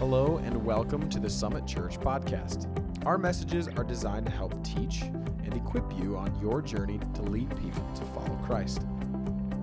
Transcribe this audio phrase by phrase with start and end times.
[0.00, 2.66] Hello, and welcome to the Summit Church podcast.
[3.06, 7.48] Our messages are designed to help teach and equip you on your journey to lead
[7.60, 8.82] people to follow Christ.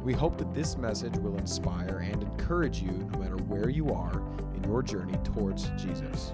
[0.06, 4.22] We hope that this message will inspire and encourage you no matter where you are
[4.56, 6.32] in your journey towards Jesus.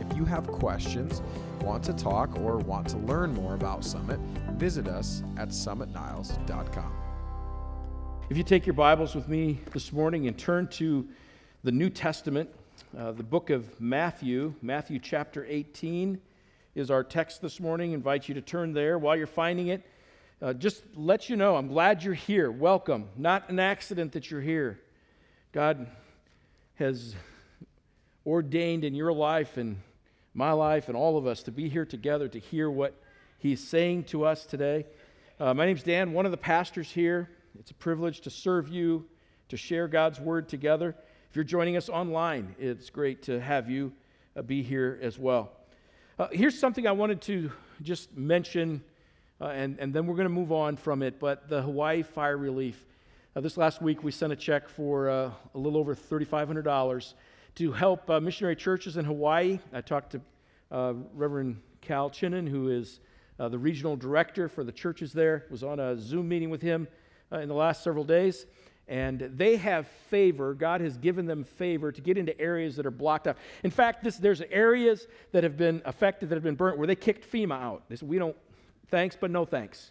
[0.00, 1.20] If you have questions,
[1.60, 4.18] want to talk, or want to learn more about Summit,
[4.52, 6.92] visit us at summitniles.com.
[8.30, 11.06] If you take your Bibles with me this morning and turn to
[11.62, 12.48] the New Testament,
[12.96, 16.20] uh, the book of Matthew, Matthew chapter 18
[16.74, 17.92] is our text this morning.
[17.92, 19.82] Invite you to turn there while you're finding it.
[20.40, 22.50] Uh, just let you know, I'm glad you're here.
[22.50, 23.08] Welcome.
[23.16, 24.80] Not an accident that you're here.
[25.52, 25.88] God
[26.76, 27.14] has
[28.26, 29.78] ordained in your life and
[30.34, 32.94] my life and all of us to be here together to hear what
[33.38, 34.86] He's saying to us today.
[35.40, 37.30] Uh, my name's Dan, one of the pastors here.
[37.58, 39.06] It's a privilege to serve you,
[39.48, 40.94] to share God's word together.
[41.38, 43.92] You're joining us online, it's great to have you
[44.34, 45.52] uh, be here as well.
[46.18, 48.82] Uh, here's something I wanted to just mention,
[49.40, 51.20] uh, and, and then we're going to move on from it.
[51.20, 52.84] But the Hawaii Fire Relief.
[53.36, 57.14] Uh, this last week, we sent a check for uh, a little over $3,500
[57.54, 59.60] to help uh, missionary churches in Hawaii.
[59.72, 60.20] I talked to
[61.14, 62.98] Reverend Cal Chinnan, who is
[63.38, 65.44] the regional director for the churches there.
[65.52, 66.88] Was on a Zoom meeting with him
[67.32, 68.46] uh, in the last several days.
[68.88, 70.54] And they have favor.
[70.54, 73.36] God has given them favor to get into areas that are blocked out.
[73.62, 76.96] In fact, this, there's areas that have been affected, that have been burnt, where they
[76.96, 77.82] kicked FEMA out.
[77.88, 78.36] They said, We don't,
[78.90, 79.90] thanks, but no thanks.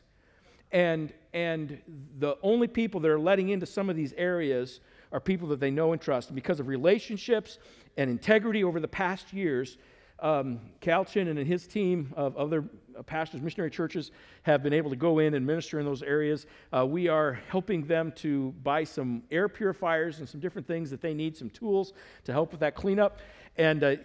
[0.72, 1.80] And, and
[2.18, 4.80] the only people that are letting into some of these areas
[5.12, 6.30] are people that they know and trust.
[6.30, 7.60] And because of relationships
[7.98, 9.78] and integrity over the past years,
[10.20, 12.64] um, Calchin and his team of other
[13.06, 14.12] pastors, missionary churches
[14.44, 16.48] have been able to go in and minister in those areas.
[16.76, 21.02] Uh, we are helping them to buy some air purifiers and some different things that
[21.02, 21.94] they need, some tools
[22.24, 23.20] to help with that cleanup.
[23.58, 23.96] And uh,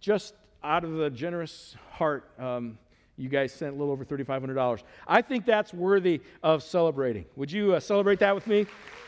[0.00, 2.78] just out of the generous heart, um,
[3.16, 4.82] you guys sent a little over $3,500.
[5.06, 7.26] I think that's worthy of celebrating.
[7.36, 8.66] Would you uh, celebrate that with me?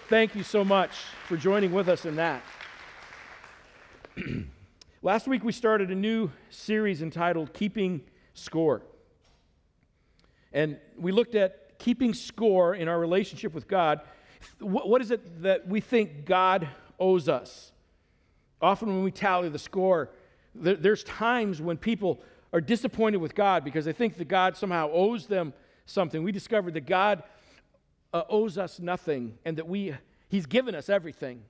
[0.08, 0.90] Thank you so much
[1.28, 2.42] for joining with us in that.
[5.02, 8.02] Last week, we started a new series entitled Keeping
[8.34, 8.82] Score.
[10.52, 14.02] And we looked at keeping score in our relationship with God.
[14.58, 16.68] What is it that we think God
[16.98, 17.72] owes us?
[18.60, 20.10] Often, when we tally the score,
[20.54, 22.20] there's times when people
[22.52, 25.54] are disappointed with God because they think that God somehow owes them
[25.86, 26.22] something.
[26.22, 27.22] We discovered that God
[28.12, 29.94] uh, owes us nothing and that we,
[30.28, 31.40] He's given us everything,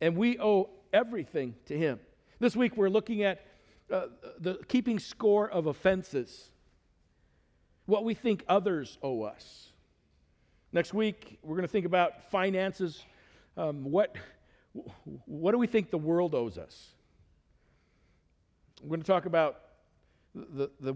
[0.00, 2.00] and we owe everything to Him.
[2.40, 3.46] This week, we're looking at
[3.90, 4.06] uh,
[4.40, 6.50] the keeping score of offenses
[7.86, 9.68] what we think others owe us.
[10.72, 13.04] Next week, we're going to think about finances.
[13.56, 14.16] Um, what,
[15.26, 16.88] what do we think the world owes us?
[18.82, 19.60] We're going to talk about
[20.34, 20.94] the, the,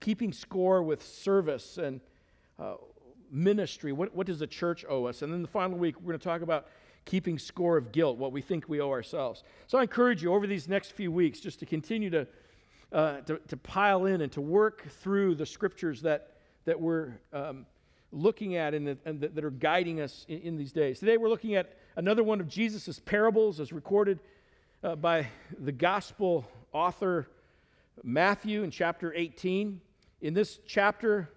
[0.00, 2.00] keeping score with service and
[2.58, 2.74] uh,
[3.30, 3.92] ministry.
[3.92, 5.22] What, what does the church owe us?
[5.22, 6.66] And then the final week, we're going to talk about
[7.10, 9.42] keeping score of guilt, what we think we owe ourselves.
[9.66, 12.28] So I encourage you over these next few weeks just to continue to
[12.92, 16.32] uh, to, to, pile in and to work through the scriptures that,
[16.64, 17.64] that we're um,
[18.10, 20.98] looking at and, and that, that, are guiding us in, in, these days.
[20.98, 24.18] Today we're looking at another one of Jesus' parables as recorded
[24.82, 27.28] uh, by the gospel author
[28.02, 29.80] Matthew in chapter 18.
[30.20, 31.30] In this chapter,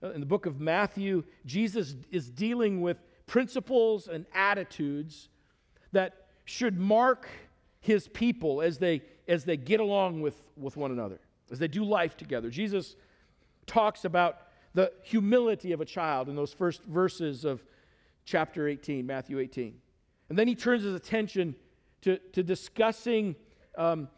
[0.00, 2.98] uh, in the book of Matthew, Jesus is dealing with
[3.30, 5.28] principles and attitudes
[5.92, 7.28] that should mark
[7.78, 11.20] his people as they as they get along with, with one another,
[11.52, 12.50] as they do life together.
[12.50, 12.96] Jesus
[13.64, 14.38] talks about
[14.74, 17.64] the humility of a child in those first verses of
[18.24, 19.76] chapter 18, Matthew 18.
[20.28, 21.54] And then he turns his attention
[22.02, 23.36] to, to discussing
[23.78, 24.08] um,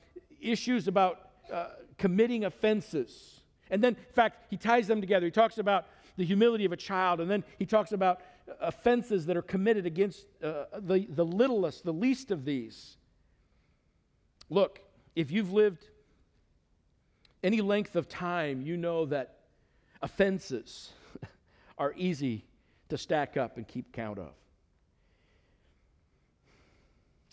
[0.41, 1.67] issues about uh,
[1.99, 3.43] committing offenses.
[3.69, 5.27] And then, in fact, he ties them together.
[5.27, 8.23] He talks about the humility of a child, and then he talks about
[8.61, 12.97] offenses that are committed against uh, the, the littlest, the least of these.
[14.51, 14.81] Look,
[15.15, 15.89] if you've lived
[17.43, 19.37] any length of time, you know that
[20.01, 20.91] offenses
[21.79, 22.45] are easy
[22.89, 24.33] to stack up and keep count of.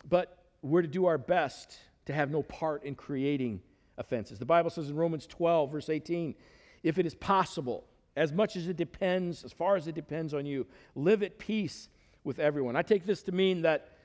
[0.08, 3.62] But we're to do our best to have no part in creating
[3.98, 4.40] offenses.
[4.40, 6.36] The Bible says in Romans 12, verse 18,
[6.84, 7.84] if it is possible,
[8.16, 10.66] as much as it depends, as far as it depends on you,
[10.96, 11.90] live at peace
[12.24, 12.76] with everyone.
[12.76, 13.98] I take this to mean that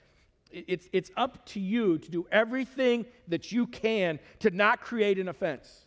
[0.51, 5.29] it's, it's up to you to do everything that you can to not create an
[5.29, 5.87] offense.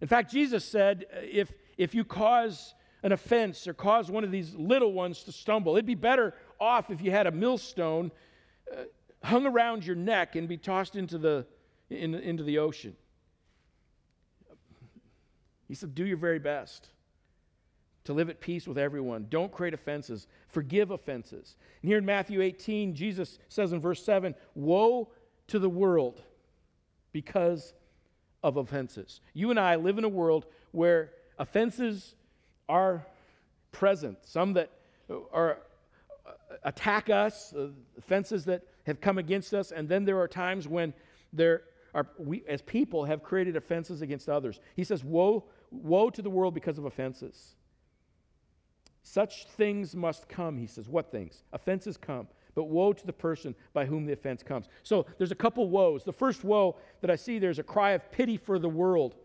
[0.00, 4.30] In fact, Jesus said, uh, if, if you cause an offense or cause one of
[4.30, 8.12] these little ones to stumble, it'd be better off if you had a millstone
[8.70, 8.82] uh,
[9.24, 11.46] hung around your neck and be tossed into the,
[11.90, 12.96] in, into the ocean.
[15.68, 16.88] He said, Do your very best
[18.04, 19.26] to live at peace with everyone.
[19.30, 21.56] Don't create offenses, forgive offenses.
[21.82, 25.08] And here in Matthew 18, Jesus says in verse 7 Woe
[25.48, 26.22] to the world
[27.12, 27.74] because
[28.42, 29.20] of offenses.
[29.34, 32.14] You and I live in a world where offenses
[32.68, 33.06] are
[33.70, 34.70] present, some that
[35.32, 35.58] are
[36.26, 36.30] uh,
[36.64, 37.68] attack us, uh,
[37.98, 40.92] offenses that have come against us, and then there are times when
[41.32, 41.62] there
[42.18, 44.60] we as people have created offenses against others.
[44.76, 47.54] He says, Woe, woe to the world because of offenses.
[49.02, 50.88] Such things must come, he says.
[50.88, 51.42] What things?
[51.52, 54.66] Offenses come, but woe to the person by whom the offense comes.
[54.82, 56.04] So there's a couple woes.
[56.04, 59.16] The first woe that I see there's a cry of pity for the world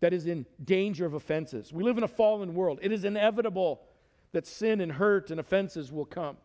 [0.00, 1.72] that is in danger of offenses.
[1.72, 2.80] We live in a fallen world.
[2.82, 3.82] It is inevitable
[4.32, 6.36] that sin and hurt and offenses will come.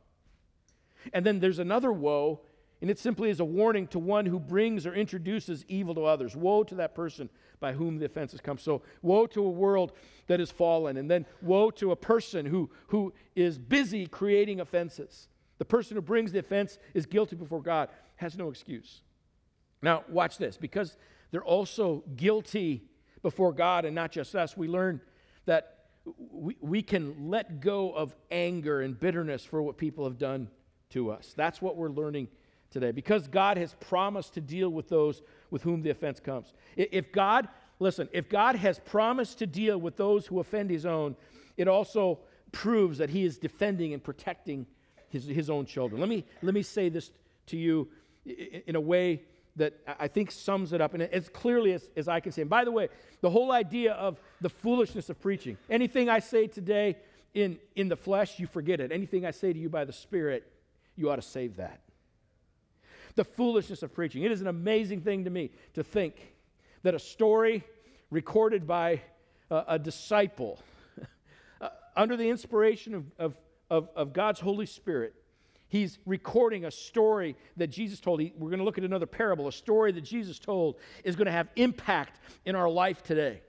[1.13, 2.41] And then there's another woe,
[2.81, 6.35] and it simply is a warning to one who brings or introduces evil to others.
[6.35, 7.29] Woe to that person
[7.59, 8.59] by whom the offenses come.
[8.59, 9.93] So, woe to a world
[10.27, 15.27] that is fallen, and then woe to a person who, who is busy creating offenses.
[15.57, 19.01] The person who brings the offense is guilty before God, has no excuse.
[19.81, 20.57] Now, watch this.
[20.57, 20.97] Because
[21.31, 22.83] they're also guilty
[23.21, 25.01] before God and not just us, we learn
[25.45, 25.73] that
[26.29, 30.49] we, we can let go of anger and bitterness for what people have done
[30.91, 31.33] to us.
[31.35, 32.27] That's what we're learning
[32.71, 32.91] today.
[32.91, 36.53] Because God has promised to deal with those with whom the offense comes.
[36.75, 37.47] If God,
[37.79, 41.15] listen, if God has promised to deal with those who offend his own,
[41.55, 42.19] it also
[42.51, 44.65] proves that he is defending and protecting
[45.09, 45.99] his, his own children.
[45.99, 47.11] Let me, let me say this
[47.47, 47.87] to you
[48.25, 49.21] in a way
[49.55, 52.41] that I think sums it up, and as clearly as, as I can say.
[52.41, 52.89] And by the way,
[53.21, 56.97] the whole idea of the foolishness of preaching anything I say today
[57.33, 58.91] in, in the flesh, you forget it.
[58.91, 60.51] Anything I say to you by the Spirit,
[60.95, 61.79] you ought to save that
[63.17, 64.23] the foolishness of preaching.
[64.23, 66.15] It is an amazing thing to me to think
[66.83, 67.63] that a story
[68.11, 69.01] recorded by
[69.51, 70.59] uh, a disciple
[71.61, 73.37] uh, under the inspiration of, of,
[73.69, 75.15] of, of, God's Holy Spirit,
[75.67, 78.21] he's recording a story that Jesus told.
[78.21, 79.47] He, we're going to look at another parable.
[79.47, 83.41] A story that Jesus told is going to have impact in our life today.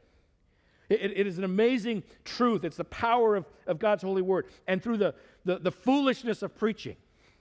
[0.88, 2.64] It, it is an amazing truth.
[2.64, 4.46] It's the power of, of God's holy word.
[4.66, 6.96] And through the, the, the foolishness of preaching,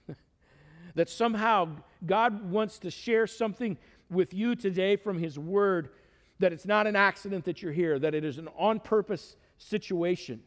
[0.94, 1.70] that somehow
[2.06, 3.76] God wants to share something
[4.10, 5.90] with you today from His Word,
[6.38, 10.42] that it's not an accident that you're here, that it is an on purpose situation.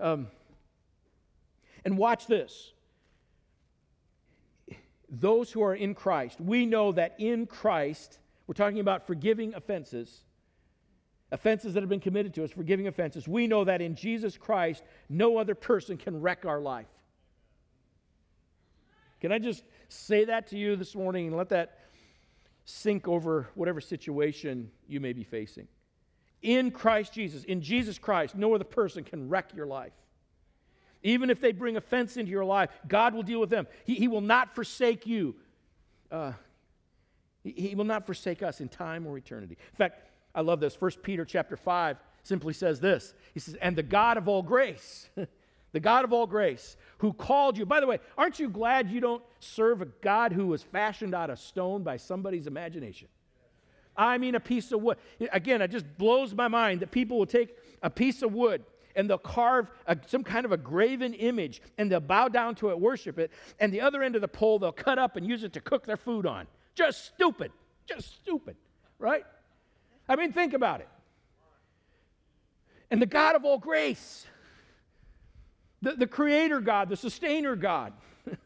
[0.00, 0.28] Um,
[1.84, 2.72] and watch this.
[5.08, 10.24] Those who are in Christ, we know that in Christ, we're talking about forgiving offenses,
[11.30, 13.28] offenses that have been committed to us, forgiving offenses.
[13.28, 16.88] We know that in Jesus Christ, no other person can wreck our life.
[19.20, 21.78] Can I just say that to you this morning and let that
[22.64, 25.68] sink over whatever situation you may be facing?
[26.42, 29.92] In Christ Jesus, in Jesus Christ, no other person can wreck your life.
[31.02, 33.66] Even if they bring offense into your life, God will deal with them.
[33.84, 35.36] He, he will not forsake you.
[36.10, 36.32] Uh,
[37.42, 39.56] he, he will not forsake us in time or eternity.
[39.72, 40.80] In fact, I love this.
[40.80, 43.14] 1 Peter chapter 5 simply says this.
[43.32, 45.08] He says, And the God of all grace,
[45.76, 47.66] the God of all grace, who called you.
[47.66, 51.28] By the way, aren't you glad you don't serve a God who was fashioned out
[51.28, 53.08] of stone by somebody's imagination?
[53.94, 54.96] I mean, a piece of wood.
[55.30, 58.64] Again, it just blows my mind that people will take a piece of wood
[58.94, 62.70] and they'll carve a, some kind of a graven image and they'll bow down to
[62.70, 63.30] it, worship it,
[63.60, 65.84] and the other end of the pole they'll cut up and use it to cook
[65.84, 66.46] their food on.
[66.74, 67.52] Just stupid.
[67.86, 68.56] Just stupid,
[68.98, 69.26] right?
[70.08, 70.88] I mean, think about it.
[72.90, 74.26] And the God of all grace,
[75.82, 77.92] the, the creator God, the sustainer God,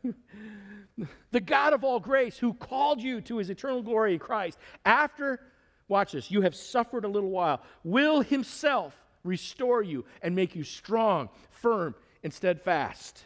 [1.31, 5.41] the God of all grace who called you to his eternal glory in Christ, after,
[5.89, 8.95] watch this, you have suffered a little while, will himself
[9.25, 13.25] restore you and make you strong, firm, and steadfast.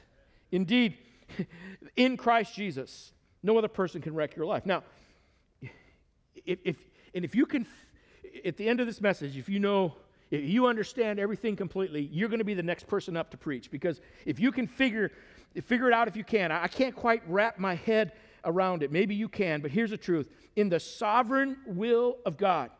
[0.52, 0.96] Indeed,
[1.96, 4.66] in Christ Jesus, no other person can wreck your life.
[4.66, 4.82] Now,
[6.44, 6.76] if, if
[7.14, 7.66] and if you can,
[8.44, 9.94] at the end of this message, if you know
[10.34, 13.70] if you understand everything completely, you're going to be the next person up to preach.
[13.70, 15.10] Because if you can figure,
[15.62, 18.12] figure it out if you can, I can't quite wrap my head
[18.44, 18.92] around it.
[18.92, 20.28] Maybe you can, but here's the truth.
[20.56, 22.70] In the sovereign will of God,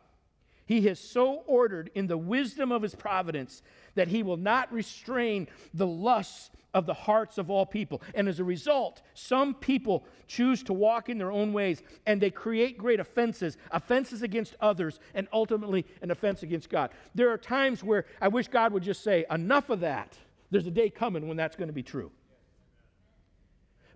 [0.67, 3.63] He has so ordered in the wisdom of His providence
[3.95, 8.03] that He will not restrain the lusts of the hearts of all people.
[8.15, 12.31] And as a result, some people choose to walk in their own ways and they
[12.31, 16.91] create great offenses, offenses against others, and ultimately an offense against God.
[17.15, 20.19] There are times where I wish God would just say, enough of that.
[20.51, 22.11] There's a day coming when that's going to be true.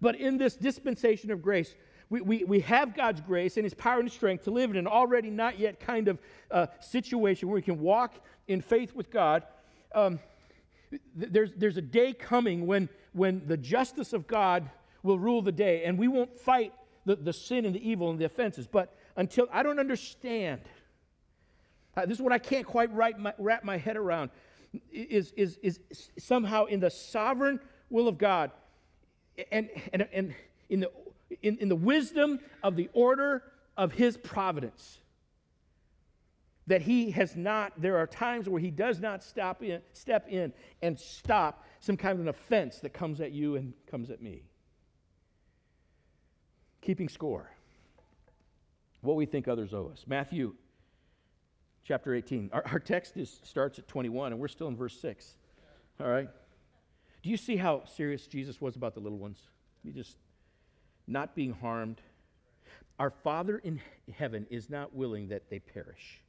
[0.01, 1.75] But in this dispensation of grace,
[2.11, 4.87] We, we, we have God's grace and His power and strength to live in an
[4.87, 6.19] already not yet kind of
[6.51, 8.15] uh, situation where we can walk
[8.47, 9.45] in faith with God.
[9.95, 10.19] Um,
[10.91, 14.71] th- there's, there's a day coming when, when the justice of God
[15.03, 16.73] will rule the day, and we won't fight
[17.05, 18.67] the, the sin and the evil and the offenses.
[18.67, 20.63] But until I don't understand,
[21.97, 24.31] uh, this is what I can't quite my, wrap my head around,
[24.93, 25.81] is, is, is
[26.19, 27.61] somehow in the sovereign
[27.91, 28.51] will of God
[29.51, 30.35] and, and, and
[30.69, 30.91] in the
[31.43, 33.43] in, in the wisdom of the order
[33.77, 34.99] of his providence.
[36.67, 40.53] That he has not, there are times where he does not stop in, step in
[40.83, 44.43] and stop some kind of an offense that comes at you and comes at me.
[46.83, 47.51] Keeping score.
[49.01, 50.05] What we think others owe us.
[50.07, 50.55] Matthew
[51.85, 52.51] chapter 18.
[52.53, 55.37] Our, our text is, starts at 21, and we're still in verse 6.
[56.01, 56.29] All right?
[57.23, 59.39] Do you see how serious Jesus was about the little ones?
[59.83, 60.17] You just
[61.09, 62.01] not being harmed.
[62.99, 63.81] Our Father in
[64.13, 66.21] heaven is not willing that they perish.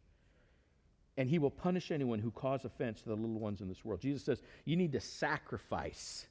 [1.17, 4.01] And he will punish anyone who cause offense to the little ones in this world.
[4.01, 6.27] Jesus says, You need to sacrifice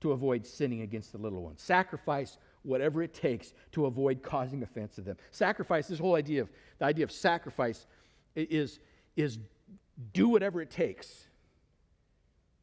[0.00, 1.62] to avoid sinning against the little ones.
[1.62, 5.16] Sacrifice whatever it takes to avoid causing offense to them.
[5.30, 6.48] Sacrifice, this whole idea of
[6.78, 7.86] the idea of sacrifice
[8.34, 8.80] is,
[9.16, 9.38] is
[10.12, 11.26] do whatever it takes.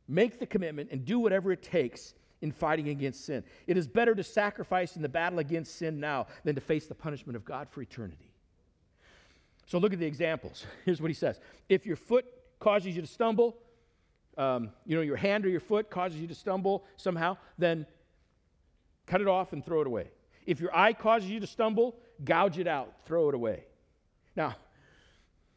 [0.08, 3.44] Make the commitment and do whatever it takes in fighting against sin.
[3.68, 6.96] It is better to sacrifice in the battle against sin now than to face the
[6.96, 8.32] punishment of God for eternity.
[9.68, 10.66] So look at the examples.
[10.86, 12.26] Here's what he says If your foot
[12.60, 13.58] causes you to stumble,
[14.38, 17.86] um, you know, your hand or your foot causes you to stumble somehow, then
[19.06, 20.10] cut it off and throw it away.
[20.46, 23.66] If your eye causes you to stumble, gouge it out, throw it away.
[24.36, 24.56] Now,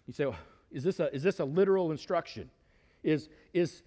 [0.07, 0.37] you say, well,
[0.71, 2.51] is, this a, is this a literal instruction?
[3.03, 3.83] Is, is,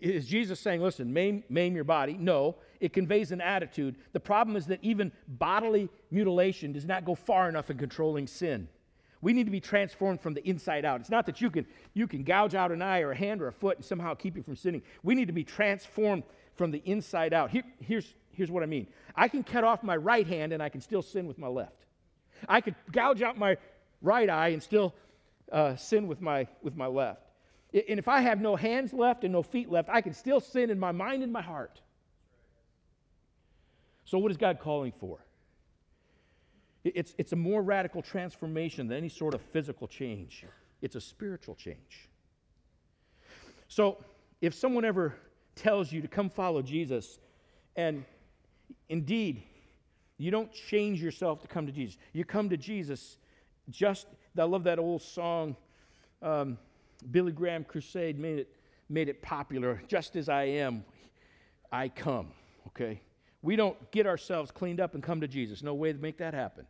[0.00, 2.16] is Jesus saying, listen, maim, maim your body?
[2.18, 3.96] No, it conveys an attitude.
[4.12, 8.68] The problem is that even bodily mutilation does not go far enough in controlling sin.
[9.20, 11.00] We need to be transformed from the inside out.
[11.00, 13.48] It's not that you can, you can gouge out an eye or a hand or
[13.48, 14.82] a foot and somehow keep you from sinning.
[15.02, 16.22] We need to be transformed
[16.54, 17.50] from the inside out.
[17.50, 18.86] Here, here's, here's what I mean
[19.16, 21.86] I can cut off my right hand and I can still sin with my left.
[22.48, 23.56] I could gouge out my
[24.00, 24.94] right eye and still
[25.50, 27.27] uh, sin with my, with my left.
[27.72, 30.70] And if I have no hands left and no feet left, I can still sin
[30.70, 31.80] in my mind and my heart.
[34.04, 35.18] So, what is God calling for?
[36.82, 40.46] It's, it's a more radical transformation than any sort of physical change,
[40.80, 42.08] it's a spiritual change.
[43.68, 44.02] So,
[44.40, 45.14] if someone ever
[45.54, 47.18] tells you to come follow Jesus,
[47.76, 48.04] and
[48.88, 49.42] indeed,
[50.16, 53.18] you don't change yourself to come to Jesus, you come to Jesus
[53.68, 54.06] just,
[54.38, 55.56] I love that old song.
[56.22, 56.58] Um,
[57.10, 58.56] Billy Graham Crusade made it,
[58.88, 59.82] made it popular.
[59.88, 60.84] Just as I am,
[61.70, 62.28] I come.
[62.68, 63.00] Okay?
[63.42, 65.62] We don't get ourselves cleaned up and come to Jesus.
[65.62, 66.66] No way to make that happen.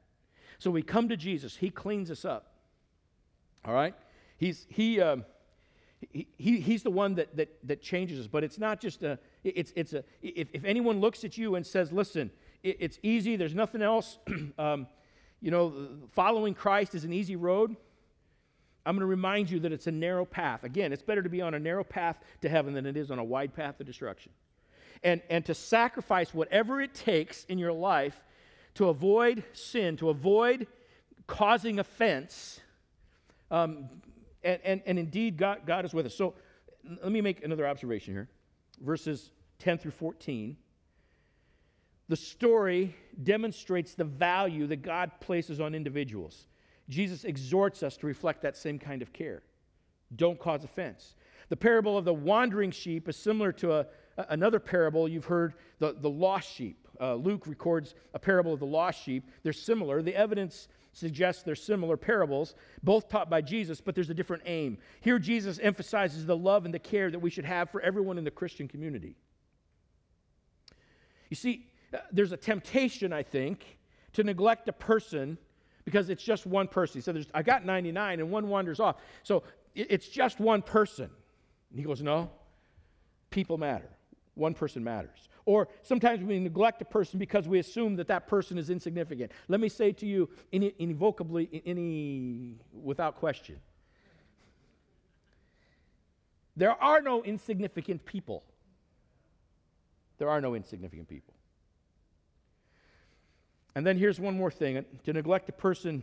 [0.58, 1.56] So we come to Jesus.
[1.56, 2.54] He cleans us up.
[3.64, 3.94] All right?
[4.36, 5.24] He's, he, um,
[6.12, 8.26] he, he, he's the one that, that, that changes us.
[8.26, 11.66] But it's not just a, it's, it's a, if, if anyone looks at you and
[11.66, 12.30] says, listen,
[12.62, 14.18] it, it's easy, there's nothing else,
[14.58, 14.86] um,
[15.40, 15.72] you know,
[16.12, 17.76] following Christ is an easy road.
[18.86, 20.64] I'm going to remind you that it's a narrow path.
[20.64, 23.18] Again, it's better to be on a narrow path to heaven than it is on
[23.18, 24.32] a wide path to destruction.
[25.02, 28.16] And, and to sacrifice whatever it takes in your life
[28.74, 30.66] to avoid sin, to avoid
[31.26, 32.60] causing offense.
[33.50, 33.88] Um,
[34.42, 36.14] and, and, and indeed, God, God is with us.
[36.14, 36.34] So
[37.02, 38.28] let me make another observation here.
[38.80, 40.56] Verses 10 through 14.
[42.08, 46.46] The story demonstrates the value that God places on individuals.
[46.88, 49.42] Jesus exhorts us to reflect that same kind of care.
[50.14, 51.14] Don't cause offense.
[51.48, 53.86] The parable of the wandering sheep is similar to a,
[54.28, 56.88] another parable you've heard, the, the lost sheep.
[57.00, 59.28] Uh, Luke records a parable of the lost sheep.
[59.42, 60.02] They're similar.
[60.02, 64.78] The evidence suggests they're similar parables, both taught by Jesus, but there's a different aim.
[65.00, 68.24] Here, Jesus emphasizes the love and the care that we should have for everyone in
[68.24, 69.16] the Christian community.
[71.28, 73.78] You see, uh, there's a temptation, I think,
[74.14, 75.38] to neglect a person
[75.88, 76.98] because it's just one person.
[76.98, 78.96] He said, I got 99 and one wanders off.
[79.22, 79.42] So
[79.74, 81.08] it's just one person.
[81.70, 82.30] And he goes, No,
[83.30, 83.88] people matter.
[84.34, 85.30] One person matters.
[85.46, 89.32] Or sometimes we neglect a person because we assume that that person is insignificant.
[89.48, 93.56] Let me say to you, inevitably, any, without question,
[96.54, 98.44] there are no insignificant people.
[100.18, 101.32] There are no insignificant people.
[103.78, 106.02] And then here's one more thing to neglect a person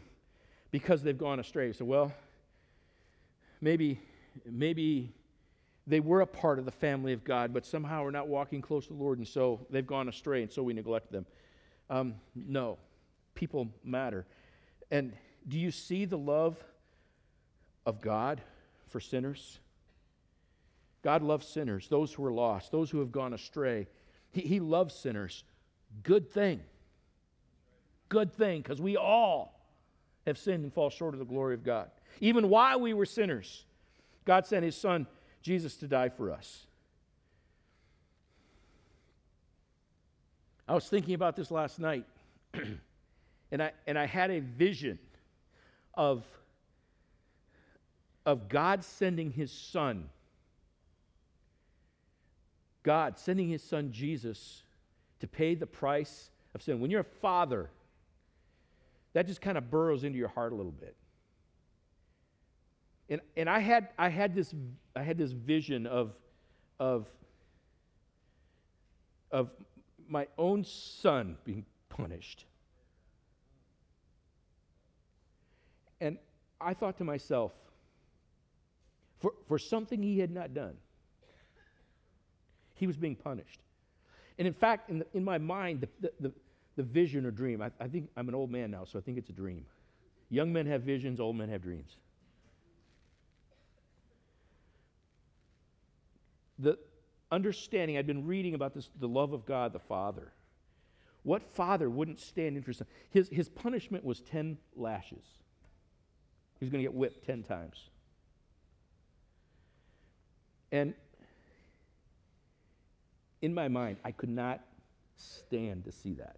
[0.72, 1.74] because they've gone astray.
[1.74, 2.13] So, well,
[3.60, 4.00] maybe,
[4.50, 5.12] maybe
[5.86, 8.88] they were a part of the family of God, but somehow are not walking close
[8.88, 11.25] to the Lord, and so they've gone astray, and so we neglect them.
[11.89, 12.77] Um, no.
[13.34, 14.25] people matter.
[14.89, 15.12] And
[15.46, 16.55] do you see the love
[17.86, 18.39] of God
[18.88, 19.60] for sinners?
[21.03, 23.88] God loves sinners, those who are lost, those who have gone astray.
[24.32, 25.44] He, he loves sinners.
[26.03, 26.62] Good thing.
[28.10, 29.60] Good thing, because we all
[30.26, 31.90] have sinned and fall short of the glory of God.
[32.22, 33.66] Even while we were sinners,
[34.26, 35.08] God sent his son,
[35.42, 36.66] Jesus, to die for us.
[40.68, 42.06] I was thinking about this last night,
[43.52, 44.98] and, I, and I had a vision
[45.94, 46.26] of,
[48.26, 50.10] of God sending his son,
[52.82, 54.64] God sending his son Jesus
[55.20, 56.80] to pay the price of sin.
[56.80, 57.70] When you're a father,
[59.15, 60.93] that just kind of burrows into your heart a little bit.
[63.10, 64.53] And, and I, had, I, had this,
[64.93, 66.12] I had this vision of,
[66.81, 67.07] of,
[69.31, 69.51] of
[70.10, 72.43] my own son being punished.
[76.01, 76.17] And
[76.60, 77.53] I thought to myself,
[79.22, 80.75] for, for something he had not done,
[82.74, 83.62] he was being punished.
[84.38, 86.34] And in fact, in, the, in my mind, the, the,
[86.75, 89.17] the, vision or dream, I, I think I'm an old man now, so I think
[89.17, 89.65] it's a dream.
[90.29, 91.98] Young men have visions, old men have dreams.
[96.60, 96.77] The,
[97.32, 100.32] understanding, I'd been reading about this, the love of God the Father.
[101.24, 102.88] What father wouldn't stand in for son?
[103.10, 105.25] His, his punishment was 10 lashes.
[106.60, 107.89] He was going to get whipped 10 times.
[110.72, 110.94] And
[113.41, 114.62] in my mind, I could not
[115.17, 116.38] stand to see that.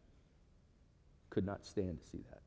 [1.37, 2.41] Could not stand to see that.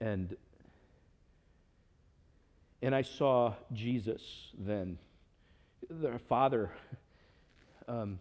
[0.00, 0.34] And
[2.80, 4.22] and I saw Jesus
[4.58, 4.96] then.
[5.90, 6.70] The Father,
[7.88, 8.18] um,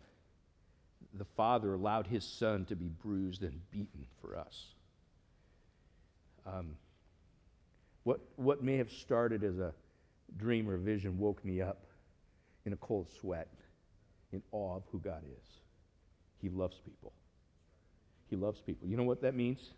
[1.14, 4.74] the Father allowed his Son to be bruised and beaten for us.
[6.46, 6.76] Um,
[8.04, 9.74] what, what may have started as a
[10.36, 11.86] dream or vision woke me up
[12.66, 13.48] in a cold sweat,
[14.34, 15.48] in awe of who God is.
[16.42, 17.12] He loves people.
[18.30, 18.88] He loves people.
[18.88, 19.72] You know what that means?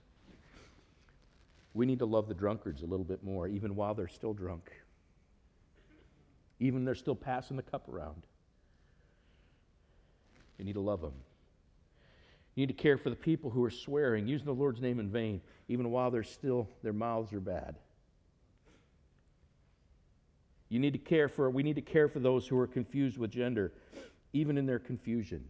[1.73, 4.71] We need to love the drunkards a little bit more, even while they're still drunk,
[6.59, 8.23] even they're still passing the cup around.
[10.57, 11.13] You need to love them.
[12.55, 15.09] You need to care for the people who are swearing, using the Lord's name in
[15.09, 17.77] vain, even while they're still, their mouths are bad.
[20.67, 23.31] You need to care for, we need to care for those who are confused with
[23.31, 23.71] gender,
[24.33, 25.45] even in their confusion.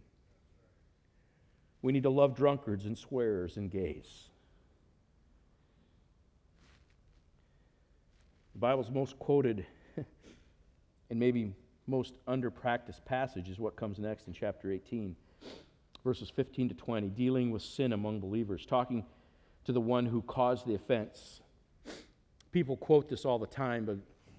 [1.82, 4.28] We need to love drunkards and swearers and gays.
[8.54, 9.66] The Bible's most quoted
[11.10, 11.54] and maybe
[11.86, 15.16] most under practiced passage is what comes next in chapter 18,
[16.04, 19.04] verses 15 to 20, dealing with sin among believers, talking
[19.64, 21.40] to the one who caused the offense.
[22.52, 23.96] People quote this all the time, but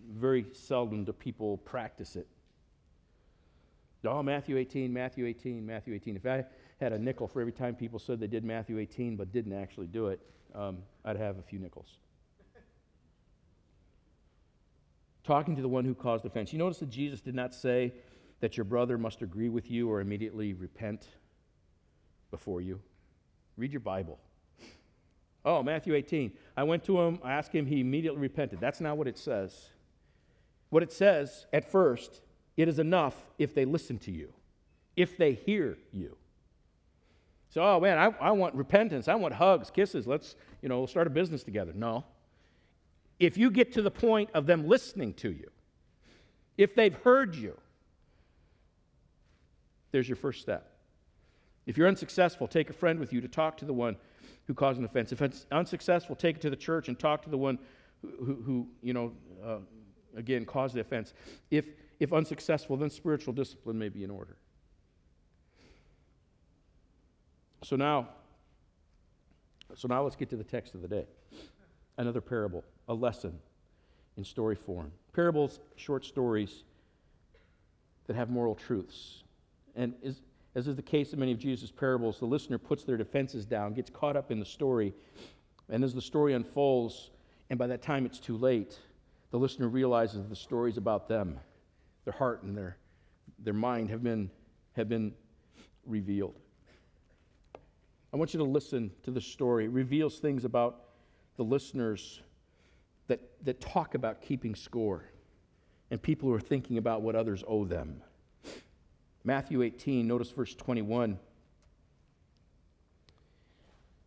[0.10, 2.28] very seldom do people practice it.
[4.06, 6.18] Oh, Matthew 18, Matthew 18, Matthew 18.
[6.18, 6.46] If I
[6.84, 9.88] had a nickel for every time people said they did Matthew 18 but didn't actually
[9.88, 10.20] do it,
[10.54, 11.98] um, I'd have a few nickels.
[15.24, 16.52] talking to the one who caused offense.
[16.52, 17.94] You notice that Jesus did not say
[18.42, 21.08] that your brother must agree with you or immediately repent
[22.30, 22.82] before you.
[23.58, 24.20] Read your Bible.
[25.46, 26.32] Oh, Matthew 18.
[26.58, 28.60] I went to him, I asked him, he immediately repented.
[28.60, 29.70] That's not what it says.
[30.70, 32.22] What it says at first,
[32.58, 34.34] it is enough if they listen to you,
[34.96, 36.18] if they hear you.
[37.54, 39.08] So, oh man, I, I want repentance.
[39.08, 40.08] I want hugs, kisses.
[40.08, 41.72] Let's, you know, start a business together.
[41.76, 42.04] No
[43.20, 45.50] if you get to the point of them listening to you,
[46.58, 47.58] if they've heard you,
[49.92, 50.72] there's your first step.
[51.66, 53.96] If you're unsuccessful, take a friend with you to talk to the one
[54.46, 55.12] who caused an offense.
[55.12, 57.58] If it's unsuccessful, take it to the church and talk to the one
[58.02, 59.14] who, who, who you know,
[59.46, 59.60] uh,
[60.18, 61.14] again, caused the offense.
[61.50, 64.36] If, if unsuccessful, then spiritual discipline may be in order.
[67.64, 68.10] So now,
[69.76, 71.06] so now let's get to the text of the day.
[71.98, 73.40] Another parable a lesson
[74.18, 74.92] in story form.
[75.14, 76.64] Parables, short stories
[78.08, 79.24] that have moral truths.
[79.76, 80.22] And is,
[80.56, 83.74] as is the case in many of Jesus' parables, the listener puts their defenses down,
[83.74, 84.94] gets caught up in the story,
[85.70, 87.12] and as the story unfolds,
[87.50, 88.78] and by that time it's too late,
[89.32, 91.40] the listener realizes the story is about them.
[92.04, 92.78] Their heart and their,
[93.40, 94.30] their mind have been,
[94.76, 95.14] have been
[95.86, 96.36] revealed.
[98.14, 99.66] I want you to listen to the story.
[99.66, 100.82] It reveals things about
[101.36, 102.22] the listeners
[103.08, 105.04] that, that talk about keeping score
[105.90, 108.04] and people who are thinking about what others owe them.
[109.24, 111.18] Matthew 18, notice verse 21.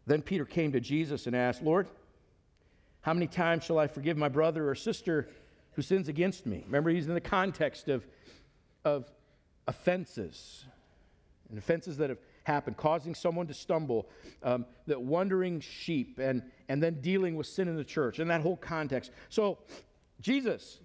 [0.06, 1.88] Then Peter came to Jesus and asked, Lord,
[3.00, 5.28] how many times shall I forgive my brother or sister
[5.72, 6.62] who sins against me?
[6.66, 8.06] Remember, he's in the context of,
[8.84, 9.10] of
[9.66, 10.64] offenses
[11.48, 14.08] and offenses that have happened, causing someone to stumble,
[14.44, 18.40] um, that wandering sheep, and, and then dealing with sin in the church, and that
[18.40, 19.10] whole context.
[19.28, 19.58] So,
[20.20, 20.78] Jesus,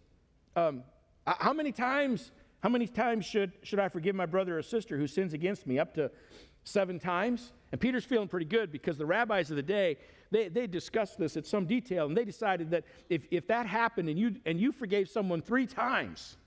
[0.56, 0.84] um,
[1.26, 2.32] how many times?
[2.62, 5.80] How many times should, should I forgive my brother or sister who sins against me?
[5.80, 6.12] Up to
[6.64, 7.54] seven times?
[7.72, 9.98] And Peter's feeling pretty good because the rabbis of the day,
[10.30, 14.10] they, they discussed this at some detail, and they decided that if, if that happened
[14.10, 16.38] and you, and you forgave someone three times,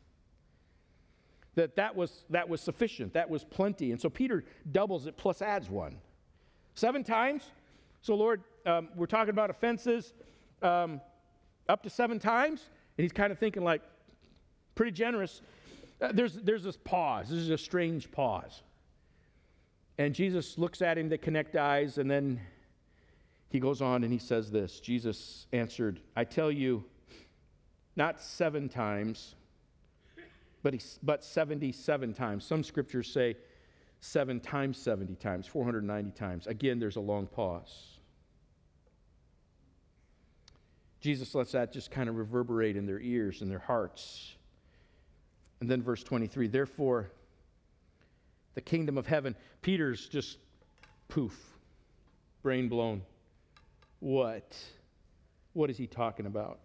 [1.55, 3.93] that that was, that was sufficient, that was plenty.
[3.93, 5.97] And so Peter doubles it plus adds one.
[6.75, 7.45] Seven times?
[8.03, 10.13] So, Lord, um, we're talking about offenses
[10.63, 11.01] um,
[11.69, 12.69] up to seven times.
[12.99, 13.83] And he's kind of thinking, like,
[14.75, 15.41] pretty generous.
[16.01, 17.29] Uh, there's, there's this pause.
[17.29, 18.63] This is a strange pause.
[19.99, 22.41] And Jesus looks at him, they connect eyes, and then
[23.49, 26.85] he goes on and he says this Jesus answered, I tell you,
[27.95, 29.37] not seven times
[30.65, 32.45] but, he, but 77 times.
[32.45, 33.37] Some scriptures say
[34.01, 36.47] seven times 70 times, 490 times.
[36.47, 37.99] Again, there's a long pause.
[41.01, 44.37] Jesus lets that just kind of reverberate in their ears and their hearts.
[45.61, 47.11] And then verse 23 Therefore,
[48.55, 50.39] the kingdom of heaven, Peter's just
[51.09, 51.39] poof,
[52.43, 53.03] brain blown.
[54.01, 54.57] What?
[55.53, 56.61] What is he talking about?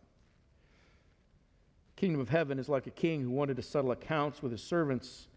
[2.00, 5.28] Kingdom of heaven is like a king who wanted to settle accounts with his servants.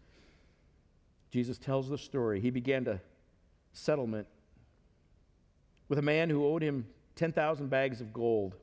[1.29, 2.39] Jesus tells the story.
[2.39, 3.01] He began to
[3.73, 4.27] settlement
[5.89, 8.55] with a man who owed him 10,000 bags of gold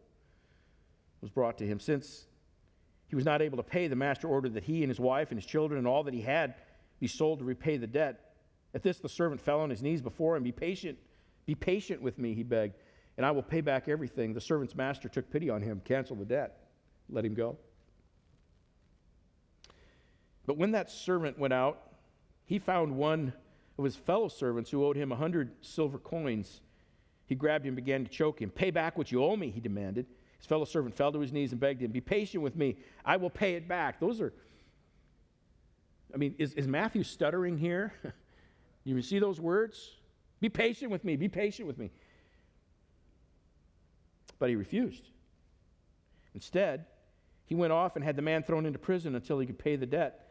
[1.20, 1.78] was brought to him.
[1.78, 2.24] Since
[3.08, 5.38] he was not able to pay, the master ordered that he and his wife and
[5.38, 6.54] his children and all that he had
[7.00, 8.32] be sold to repay the debt.
[8.72, 10.42] At this, the servant fell on his knees before him.
[10.42, 10.96] Be patient,
[11.44, 12.76] be patient with me, he begged,
[13.18, 14.32] and I will pay back everything.
[14.32, 16.60] The servant's master took pity on him, canceled the debt,
[17.10, 17.58] let him go.
[20.46, 21.80] But when that servant went out,
[22.44, 23.32] he found one
[23.78, 26.60] of his fellow servants who owed him a hundred silver coins.
[27.26, 28.50] He grabbed him and began to choke him.
[28.50, 30.06] Pay back what you owe me, he demanded.
[30.38, 32.76] His fellow servant fell to his knees and begged him, Be patient with me.
[33.04, 34.00] I will pay it back.
[34.00, 34.32] Those are,
[36.12, 37.92] I mean, is, is Matthew stuttering here?
[38.84, 39.90] you see those words?
[40.40, 41.16] Be patient with me.
[41.16, 41.90] Be patient with me.
[44.38, 45.10] But he refused.
[46.34, 46.86] Instead,
[47.44, 49.86] he went off and had the man thrown into prison until he could pay the
[49.86, 50.29] debt.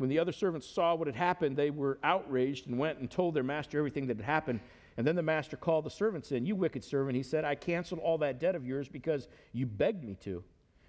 [0.00, 3.34] When the other servants saw what had happened, they were outraged and went and told
[3.34, 4.60] their master everything that had happened.
[4.96, 6.46] And then the master called the servants in.
[6.46, 10.02] You wicked servant, he said, I canceled all that debt of yours because you begged
[10.02, 10.42] me to.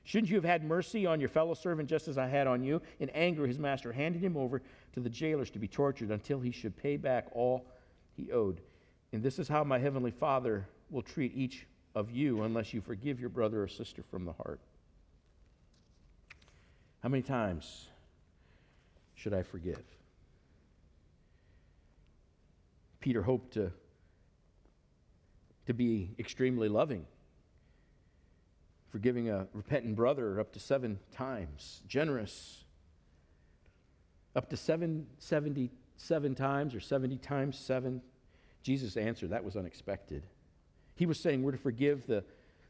[0.05, 2.81] Shouldn't you have had mercy on your fellow servant just as I had on you?
[3.01, 4.61] In anger, his master handed him over
[4.93, 7.65] to the jailers to be tortured until he should pay back all
[8.15, 8.61] he owed.
[9.11, 13.19] And this is how my heavenly Father will treat each of you unless you forgive
[13.19, 14.61] your brother or sister from the heart.
[17.03, 17.87] How many times
[19.21, 19.83] should I forgive?
[22.99, 23.71] Peter hoped to,
[25.67, 27.05] to be extremely loving,
[28.89, 32.63] forgiving a repentant brother up to seven times, generous,
[34.35, 38.01] up to seven, 77 times or 70 times seven.
[38.63, 40.25] Jesus answered, that was unexpected.
[40.95, 42.23] He was saying we're to forgive the,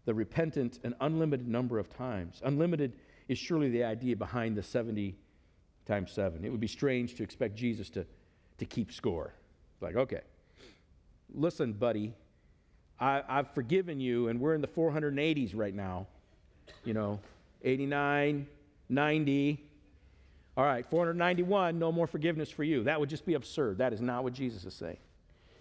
[0.03, 2.41] the repentant an unlimited number of times.
[2.43, 2.91] Unlimited
[3.29, 5.15] is surely the idea behind the 70
[5.85, 6.45] times seven.
[6.45, 8.05] It would be strange to expect Jesus to,
[8.57, 9.33] to keep score.
[9.81, 10.21] Like, okay,
[11.33, 12.13] listen, buddy,
[12.99, 16.07] I, I've forgiven you, and we're in the 480s right now.
[16.85, 17.19] You know,
[17.63, 18.47] 89,
[18.89, 19.63] 90.
[20.57, 22.83] All right, 491, no more forgiveness for you.
[22.83, 23.79] That would just be absurd.
[23.79, 24.97] That is not what Jesus is saying.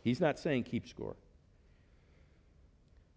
[0.02, 1.16] He's not saying keep score.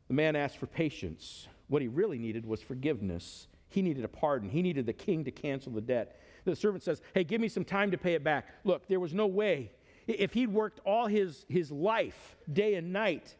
[0.08, 1.48] The man asked for patience.
[1.68, 3.48] What he really needed was forgiveness.
[3.70, 4.50] He needed a pardon.
[4.50, 6.20] He needed the king to cancel the debt.
[6.46, 8.48] The servant says, Hey, give me some time to pay it back.
[8.64, 9.72] Look, there was no way.
[10.08, 13.36] If he'd worked all his, his life, day and night,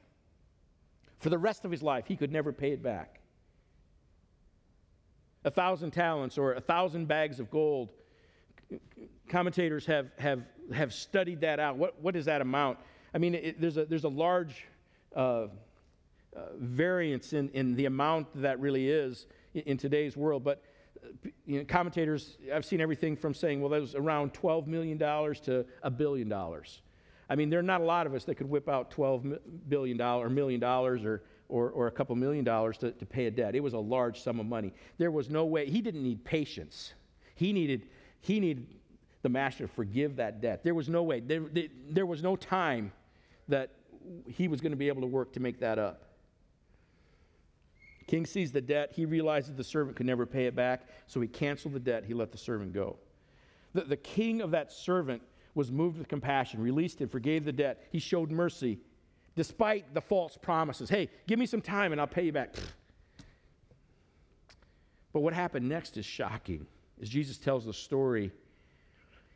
[1.20, 3.20] for the rest of his life, he could never pay it back.
[5.46, 7.90] A thousand talents or a thousand bags of gold.
[9.28, 11.78] Commentators have, have, have studied that out.
[11.78, 12.80] What, what is that amount?
[13.14, 14.66] I mean, it, there's, a, there's a large
[15.16, 15.48] uh, uh,
[16.58, 20.44] variance in, in the amount that really is in, in today's world.
[20.44, 20.64] But
[21.46, 25.66] you know, commentators, I've seen everything from saying, well, that was around $12 million to
[25.82, 26.82] a billion dollars.
[27.30, 30.00] I mean, there are not a lot of us that could whip out $12 billion
[30.00, 33.56] or million dollars or, or, or a couple million dollars to, to pay a debt.
[33.56, 34.74] It was a large sum of money.
[34.98, 36.94] There was no way, he didn't need patience.
[37.36, 37.88] He needed,
[38.20, 38.68] he needed
[39.22, 40.64] the master to forgive that debt.
[40.64, 42.92] There was no way, there, there, there was no time
[43.48, 43.72] that
[44.28, 46.13] he was going to be able to work to make that up.
[48.08, 48.92] King sees the debt.
[48.94, 52.04] He realizes the servant could never pay it back, so he canceled the debt.
[52.06, 52.98] He let the servant go.
[53.74, 55.22] The, the king of that servant
[55.56, 57.88] was moved with compassion, released him, forgave the debt.
[57.92, 58.80] He showed mercy
[59.36, 60.90] despite the false promises.
[60.90, 62.56] Hey, give me some time and I'll pay you back.
[65.12, 66.66] But what happened next is shocking.
[67.02, 68.32] As Jesus tells the story,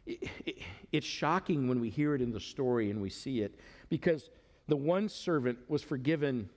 [0.06, 0.58] it, it,
[0.92, 4.30] it's shocking when we hear it in the story and we see it because
[4.68, 6.50] the one servant was forgiven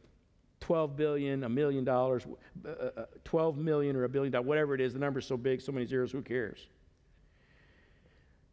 [0.60, 2.26] 12 billion, a million dollars,
[2.64, 4.92] uh, uh, 12 million or a billion dollars, whatever it is.
[4.92, 6.66] The number's so big, so many zeros, who cares?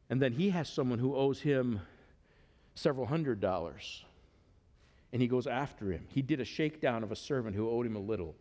[0.10, 1.82] And then he has someone who owes him
[2.76, 4.06] several hundred dollars.
[5.12, 6.06] And he goes after him.
[6.10, 8.36] He did a shakedown of a servant who owed him a little.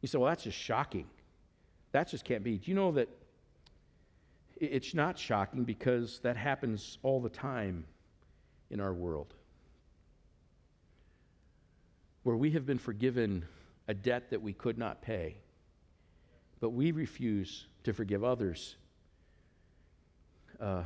[0.00, 1.06] You say, well, that's just shocking.
[1.92, 2.58] That just can't be.
[2.58, 3.08] Do you know that
[4.56, 7.84] it's not shocking because that happens all the time
[8.70, 9.34] in our world?
[12.22, 13.44] Where we have been forgiven
[13.88, 15.36] a debt that we could not pay,
[16.60, 18.76] but we refuse to forgive others
[20.60, 20.84] uh,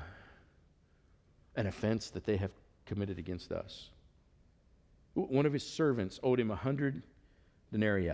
[1.54, 2.52] an offense that they have
[2.86, 3.90] committed against us.
[5.14, 7.02] One of his servants owed him a hundred
[7.72, 8.12] denarii.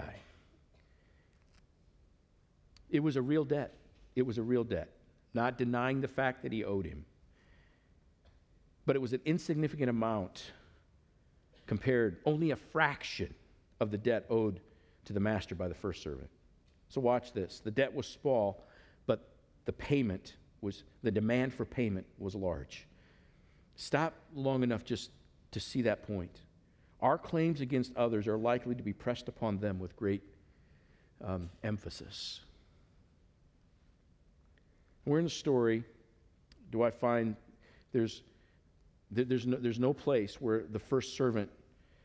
[2.91, 3.73] It was a real debt.
[4.15, 4.91] It was a real debt,
[5.33, 7.05] not denying the fact that he owed him.
[8.85, 10.53] But it was an insignificant amount
[11.73, 13.33] compared, only a fraction
[13.81, 14.61] of the debt owed
[15.07, 16.29] to the master by the first servant.
[16.91, 17.61] So watch this.
[17.61, 18.67] The debt was small,
[19.07, 19.27] but
[19.65, 22.87] the payment was, the demand for payment was large.
[23.75, 25.13] Stop long enough just
[25.53, 26.41] to see that point.
[27.01, 30.23] Our claims against others are likely to be pressed upon them with great
[31.25, 32.41] um, emphasis.
[35.07, 35.85] We're in a story.
[36.71, 37.35] Do I find
[37.93, 38.21] there's,
[39.11, 41.49] there's, no, there's no place where the first servant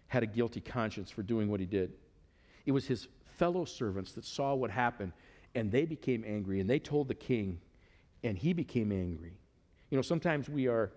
[0.08, 1.94] had a guilty conscience for doing what he did?
[2.66, 5.14] It was his fellow servants that saw what happened
[5.56, 7.60] and they became angry and they told the king
[8.24, 9.34] and he became angry.
[9.90, 10.92] You know, sometimes we are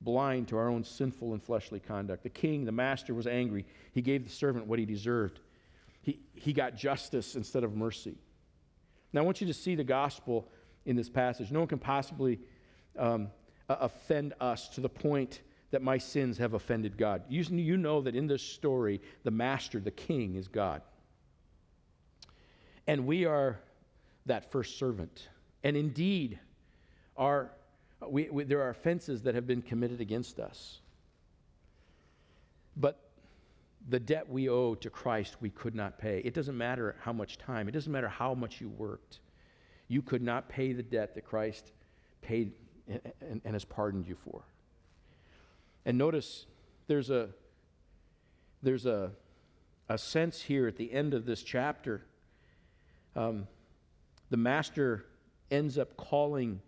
[0.00, 2.22] blind to our own sinful and fleshly conduct.
[2.22, 3.64] The king, the master, was angry.
[3.92, 5.40] He gave the servant what he deserved.
[6.02, 8.16] He, he got justice instead of mercy.
[9.12, 10.48] Now, I want you to see the gospel
[10.84, 11.50] in this passage.
[11.50, 12.40] No one can possibly
[12.98, 13.28] um,
[13.68, 15.40] offend us to the point
[15.74, 17.24] that my sins have offended God.
[17.28, 20.82] You, you know that in this story, the master, the king, is God.
[22.86, 23.58] And we are
[24.26, 25.28] that first servant.
[25.64, 26.38] And indeed,
[27.16, 27.50] are,
[28.08, 30.78] we, we, there are offenses that have been committed against us.
[32.76, 33.00] But
[33.88, 36.22] the debt we owe to Christ, we could not pay.
[36.24, 39.18] It doesn't matter how much time, it doesn't matter how much you worked.
[39.88, 41.72] You could not pay the debt that Christ
[42.22, 42.52] paid
[42.86, 44.44] and, and has pardoned you for.
[45.84, 46.46] And notice
[46.86, 47.30] there's a
[48.64, 49.12] there's a,
[49.88, 52.02] a sense here at the end of this chapter.
[53.14, 53.46] Um,
[54.30, 55.04] the master
[55.50, 56.60] ends up calling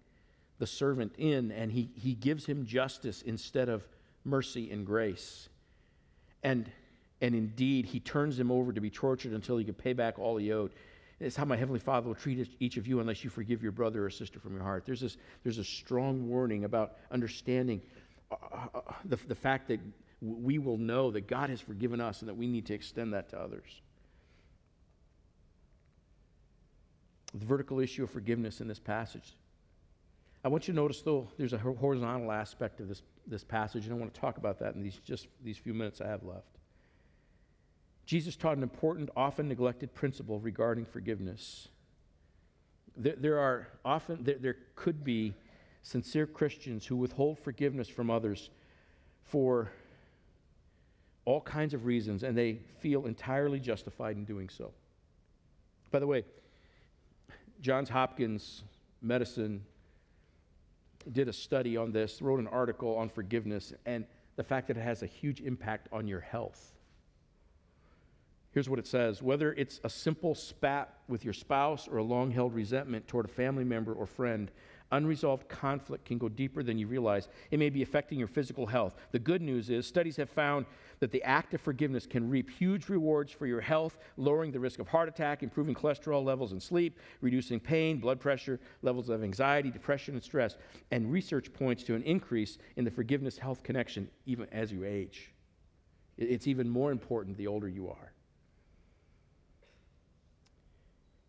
[0.58, 3.88] the servant in and he, he gives him justice instead of
[4.24, 5.48] mercy and grace.
[6.42, 6.70] And,
[7.20, 10.36] and indeed, he turns him over to be tortured until he can pay back all
[10.36, 10.72] he owed.
[11.18, 14.04] It's how my Heavenly Father will treat each of you unless you forgive your brother
[14.04, 14.84] or sister from your heart.
[14.84, 17.80] There's, this, there's a strong warning about understanding
[19.04, 19.80] the, the fact that
[20.20, 23.28] we will know that God has forgiven us and that we need to extend that
[23.30, 23.80] to others.
[27.34, 29.34] The vertical issue of forgiveness in this passage
[30.46, 33.92] I want you to notice, though, there's a horizontal aspect of this, this passage, and
[33.92, 36.58] I want to talk about that in these, just these few minutes I have left.
[38.04, 41.66] Jesus taught an important, often neglected principle regarding forgiveness.
[42.96, 45.34] There, there are often, there, there could be
[45.86, 48.50] sincere Christians who withhold forgiveness from others
[49.22, 49.70] for
[51.24, 54.72] all kinds of reasons, and they feel entirely justified in doing so.
[55.92, 56.24] By the way,
[57.60, 58.64] Johns Hopkins
[59.00, 59.64] Medicine
[61.12, 64.82] did a study on this, wrote an article on forgiveness and the fact that it
[64.82, 66.72] has a huge impact on your health.
[68.50, 72.32] Here's what it says whether it's a simple spat with your spouse or a long
[72.32, 74.50] held resentment toward a family member or friend,
[74.92, 77.28] Unresolved conflict can go deeper than you realize.
[77.50, 78.94] It may be affecting your physical health.
[79.10, 80.66] The good news is, studies have found
[81.00, 84.78] that the act of forgiveness can reap huge rewards for your health, lowering the risk
[84.78, 89.70] of heart attack, improving cholesterol levels and sleep, reducing pain, blood pressure, levels of anxiety,
[89.70, 90.56] depression, and stress.
[90.92, 95.32] And research points to an increase in the forgiveness health connection even as you age.
[96.16, 98.12] It's even more important the older you are.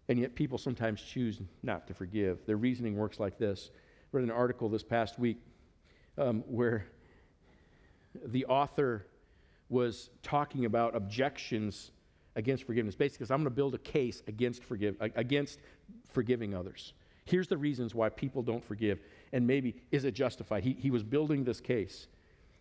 [0.10, 2.46] And yet, people sometimes choose not to forgive.
[2.46, 3.72] Their reasoning works like this.
[3.74, 5.38] I read an article this past week
[6.18, 6.86] um, where
[8.26, 9.06] the author
[9.70, 11.92] was talking about objections
[12.38, 12.96] against forgiveness.
[12.96, 15.60] Basically, I'm going to build a case against, forgive, against
[16.08, 16.94] forgiving others.
[17.26, 19.00] Here's the reasons why people don't forgive,
[19.34, 20.64] and maybe is it justified?
[20.64, 22.08] He, he was building this case.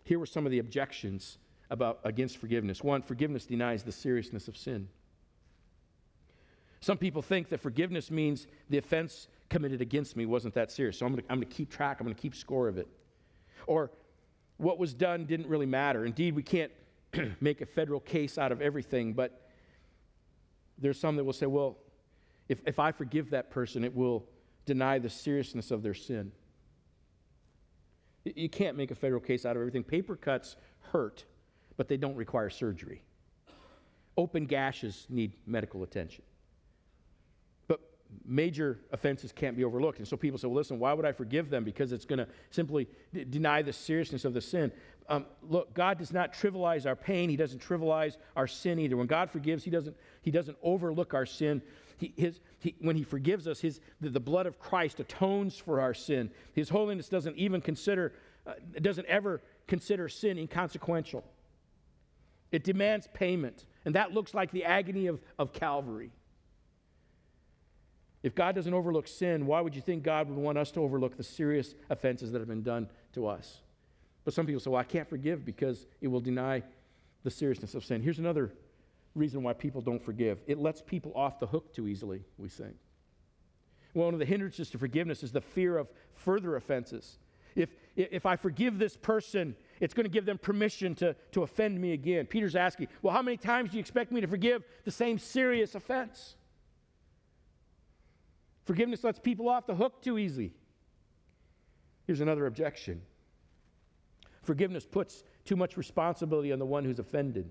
[0.03, 1.37] Here were some of the objections
[1.69, 2.83] about against forgiveness.
[2.83, 4.89] One, forgiveness denies the seriousness of sin.
[6.79, 11.05] Some people think that forgiveness means the offense committed against me wasn't that serious, so
[11.05, 12.87] I'm going to keep track, I'm going to keep score of it.
[13.65, 13.91] Or
[14.57, 16.05] what was done didn't really matter.
[16.05, 16.71] Indeed, we can't
[17.41, 19.49] make a federal case out of everything, but
[20.77, 21.77] there's some that will say, well,
[22.49, 24.25] if, if I forgive that person, it will
[24.65, 26.31] deny the seriousness of their sin.
[28.23, 29.83] You can't make a federal case out of everything.
[29.83, 30.57] Paper cuts
[30.91, 31.23] hurt,
[31.77, 33.01] but they don't require surgery.
[34.17, 36.23] Open gashes need medical attention
[38.25, 39.99] major offenses can't be overlooked.
[39.99, 41.63] And so people say, well, listen, why would I forgive them?
[41.63, 44.71] Because it's going to simply d- deny the seriousness of the sin.
[45.09, 47.29] Um, look, God does not trivialize our pain.
[47.29, 48.97] He doesn't trivialize our sin either.
[48.97, 51.61] When God forgives, He doesn't, he doesn't overlook our sin.
[51.97, 55.79] He, his, he, when He forgives us, his, the, the, blood of Christ atones for
[55.79, 56.29] our sin.
[56.53, 58.13] His holiness doesn't even consider,
[58.45, 61.23] uh, doesn't ever consider sin inconsequential.
[62.51, 63.65] It demands payment.
[63.85, 66.11] And that looks like the agony of, of Calvary.
[68.27, 71.15] If God doesn't overlook sin, why would you think God would want us to overlook
[71.15, 73.61] the serious offenses that have been done to us?
[74.25, 76.61] But some people say, well, I can't forgive because it will deny
[77.23, 78.01] the seriousness of sin.
[78.01, 78.51] Here's another
[79.15, 82.75] reason why people don't forgive it lets people off the hook too easily, we think.
[83.93, 87.19] One of the hindrances to forgiveness is the fear of further offenses.
[87.55, 91.79] If, if I forgive this person, it's going to give them permission to, to offend
[91.79, 92.25] me again.
[92.25, 95.75] Peter's asking, Well, how many times do you expect me to forgive the same serious
[95.75, 96.35] offense?
[98.67, 100.53] Forgiveness lets people off the hook too easily.
[102.05, 103.01] Here's another objection
[104.43, 107.49] forgiveness puts too much responsibility on the one who's offended.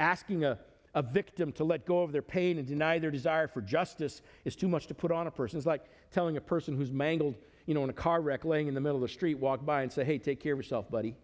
[0.00, 0.58] Asking a,
[0.94, 4.56] a victim to let go of their pain and deny their desire for justice is
[4.56, 5.58] too much to put on a person.
[5.58, 8.74] It's like telling a person who's mangled, you know, in a car wreck laying in
[8.74, 11.16] the middle of the street, walk by and say, hey, take care of yourself, buddy.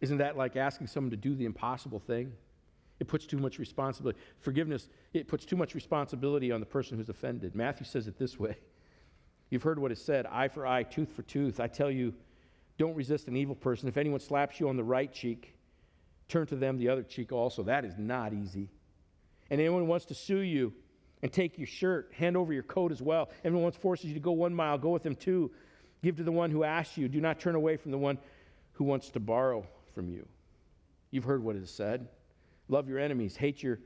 [0.00, 2.32] Isn't that like asking someone to do the impossible thing?
[3.00, 4.18] It puts too much responsibility.
[4.38, 7.56] Forgiveness, it puts too much responsibility on the person who's offended.
[7.56, 8.56] Matthew says it this way
[9.48, 11.58] You've heard what is said eye for eye, tooth for tooth.
[11.58, 12.14] I tell you,
[12.78, 13.88] don't resist an evil person.
[13.88, 15.54] If anyone slaps you on the right cheek,
[16.28, 17.62] turn to them the other cheek also.
[17.62, 18.68] That is not easy.
[19.50, 20.72] And anyone wants to sue you
[21.22, 23.30] and take your shirt, hand over your coat as well.
[23.44, 25.50] Everyone wants forces you to go one mile, go with them two.
[26.02, 27.08] Give to the one who asks you.
[27.08, 28.18] Do not turn away from the one
[28.72, 30.26] who wants to borrow from you.
[31.10, 32.08] You've heard what is said.
[32.70, 33.80] Love your enemies, hate your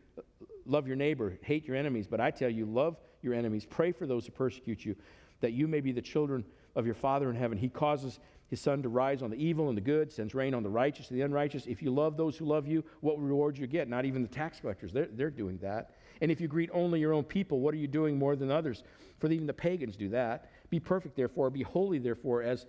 [0.66, 4.06] love your neighbor, hate your enemies, but I tell you, love your enemies, pray for
[4.06, 4.94] those who persecute you,
[5.40, 6.44] that you may be the children
[6.76, 7.56] of your Father in heaven.
[7.58, 10.62] He causes his sun to rise on the evil and the good, sends rain on
[10.62, 11.66] the righteous and the unrighteous.
[11.66, 13.88] If you love those who love you, what reward you get?
[13.88, 15.92] Not even the tax collectors, they're, they're doing that.
[16.20, 18.84] And if you greet only your own people, what are you doing more than others?
[19.18, 20.50] For even the pagans do that.
[20.70, 22.66] Be perfect, therefore, be holy, therefore, as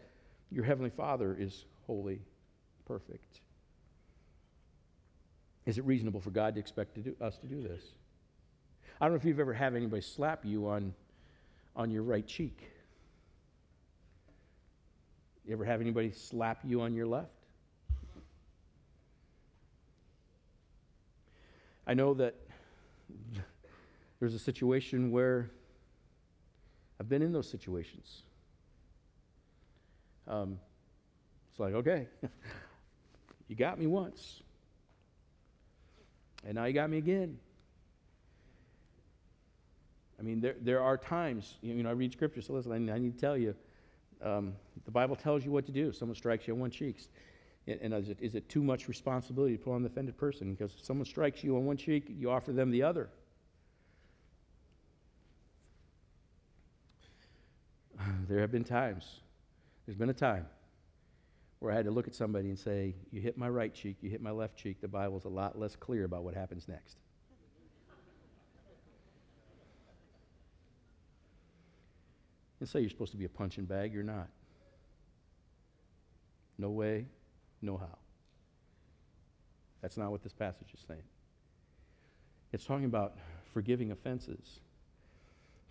[0.50, 2.22] your heavenly Father is holy,
[2.86, 3.42] perfect.
[5.66, 7.82] Is it reasonable for God to expect to do, us to do this?
[9.00, 10.94] I don't know if you've ever had anybody slap you on,
[11.76, 12.72] on your right cheek.
[15.46, 17.30] You ever have anybody slap you on your left?
[21.88, 22.36] I know that
[24.20, 25.52] there's a situation where
[27.00, 28.24] I've been in those situations.
[30.28, 30.60] Um,
[31.52, 32.08] it's like, okay,
[33.48, 34.42] you got me once.
[36.46, 37.40] And now you got me again.
[40.20, 42.98] I mean, there, there are times, you know, I read scripture, so listen, I, I
[43.00, 43.56] need to tell you,
[44.24, 44.54] um,
[44.86, 45.92] the Bible tells you what to do.
[45.92, 47.00] Someone strikes you on one cheek,
[47.68, 50.54] and, and is, it, is it too much responsibility to put on the offended person?
[50.54, 53.10] Because if someone strikes you on one cheek, you offer them the other.
[58.28, 59.20] There have been times,
[59.86, 60.46] there's been a time
[61.66, 64.10] where I had to look at somebody and say, You hit my right cheek, you
[64.12, 64.82] hit my left cheek.
[64.82, 66.98] The Bible's a lot less clear about what happens next.
[72.60, 74.30] And say you're supposed to be a punching bag, you're not.
[76.60, 77.08] No way,
[77.64, 77.98] no how.
[79.82, 81.04] That's not what this passage is saying.
[82.54, 83.18] It's talking about
[83.54, 84.60] forgiving offenses.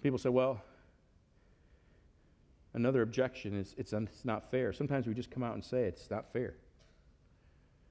[0.02, 0.60] People say, well,
[2.74, 4.72] Another objection is it's, it's not fair.
[4.72, 6.54] Sometimes we just come out and say it's not fair.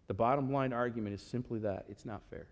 [0.07, 2.47] The bottom line argument is simply that it's not fair.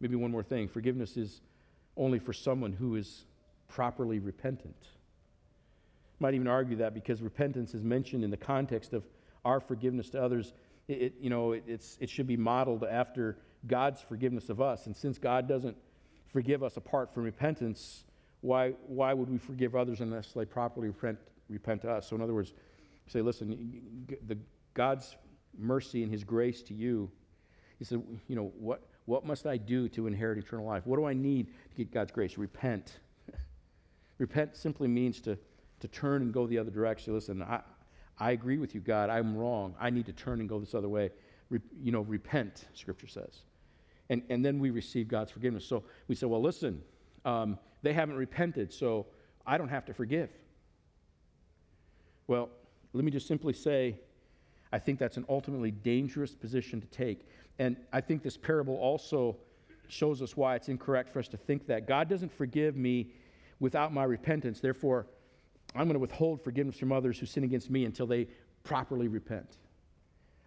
[0.00, 1.40] Maybe one more thing forgiveness is
[1.96, 3.24] only for someone who is
[3.68, 4.88] properly repentant.
[6.20, 9.04] Might even argue that because repentance is mentioned in the context of
[9.44, 10.52] our forgiveness to others,
[10.86, 13.36] it, it you know, it, it's, it should be modeled after
[13.66, 14.86] God's forgiveness of us.
[14.86, 15.76] And since God doesn't
[16.32, 18.04] forgive us apart from repentance,
[18.42, 21.18] why, why would we forgive others unless they properly repent,
[21.48, 22.08] repent to us?
[22.08, 22.52] So, in other words,
[23.06, 24.36] say, listen, the,
[24.74, 25.16] God's
[25.56, 27.10] mercy and his grace to you,
[27.78, 30.86] he said, you know, what, what must I do to inherit eternal life?
[30.86, 32.36] What do I need to get God's grace?
[32.36, 32.98] Repent.
[34.18, 35.38] Repent simply means to,
[35.80, 37.14] to turn and go the other direction.
[37.14, 37.60] Listen, I,
[38.18, 39.08] I agree with you, God.
[39.08, 39.74] I'm wrong.
[39.80, 41.10] I need to turn and go this other way.
[41.48, 43.40] Re, you know, repent, Scripture says.
[44.10, 45.64] And, and then we receive God's forgiveness.
[45.64, 46.82] So we say, well, listen,
[47.24, 49.06] um, they haven't repented, so
[49.46, 50.30] I don't have to forgive.
[52.26, 52.48] Well,
[52.92, 53.96] let me just simply say,
[54.72, 57.26] I think that's an ultimately dangerous position to take.
[57.58, 59.36] And I think this parable also
[59.88, 61.86] shows us why it's incorrect for us to think that.
[61.86, 63.12] God doesn't forgive me
[63.60, 64.60] without my repentance.
[64.60, 65.06] Therefore,
[65.74, 68.28] I'm going to withhold forgiveness from others who sin against me until they
[68.64, 69.58] properly repent.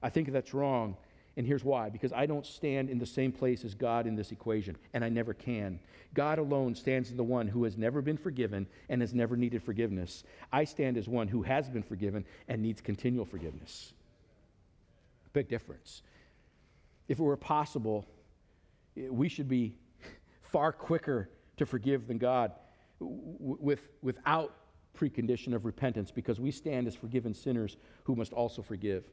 [0.01, 0.97] I think that's wrong.
[1.37, 4.31] And here's why because I don't stand in the same place as God in this
[4.31, 5.79] equation, and I never can.
[6.13, 9.61] God alone stands as the one who has never been forgiven and has never needed
[9.61, 10.23] forgiveness.
[10.51, 13.91] I stand as one who has been forgiven and needs continual forgiveness.
[15.33, 16.01] Big difference.
[17.09, 18.05] If it were possible,
[18.95, 19.75] we should be
[20.41, 22.53] far quicker to forgive than God
[22.99, 24.55] with, without
[24.97, 29.03] precondition of repentance because we stand as forgiven sinners who must also forgive.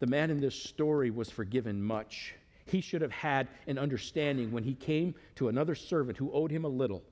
[0.00, 2.34] The man in this story was forgiven much.
[2.66, 6.64] He should have had an understanding when he came to another servant who owed him
[6.64, 7.02] a little.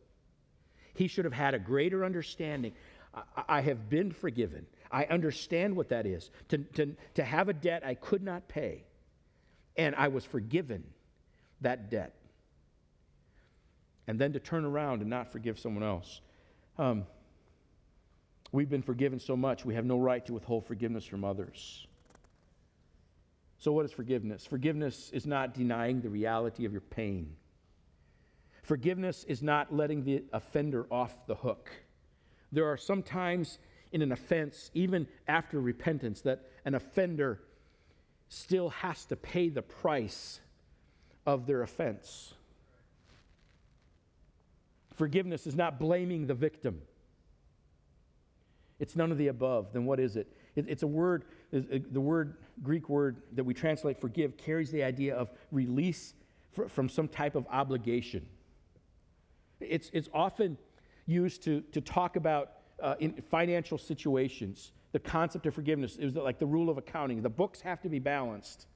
[0.95, 2.73] He should have had a greater understanding.
[3.15, 4.67] I, I have been forgiven.
[4.91, 6.31] I understand what that is.
[6.49, 8.85] To, to, to have a debt I could not pay,
[9.77, 10.85] and I was forgiven
[11.61, 12.15] that debt.
[14.07, 16.21] And then to turn around and not forgive someone else.
[16.79, 17.07] Um,
[18.53, 21.87] we've been forgiven so much, we have no right to withhold forgiveness from others.
[23.59, 24.45] So, what is forgiveness?
[24.45, 27.37] Forgiveness is not denying the reality of your pain.
[28.63, 31.71] Forgiveness is not letting the offender off the hook.
[32.53, 33.59] There are some times
[33.93, 37.41] in an offense, even after repentance, that an offender
[38.29, 40.41] still has to pay the price
[41.25, 42.35] of their offense.
[44.95, 46.83] Forgiveness is not blaming the victim.
[48.79, 49.73] It's none of the above.
[49.73, 50.27] Then what is it?
[50.55, 55.15] it it's a word, the word, Greek word that we translate forgive carries the idea
[55.15, 56.15] of release
[56.69, 58.27] from some type of obligation.
[59.61, 60.59] It's, it's often
[61.07, 64.73] used to, to talk about uh, in financial situations.
[64.93, 67.23] The concept of forgiveness is like the rule of accounting.
[67.23, 68.67] The books have to be balanced.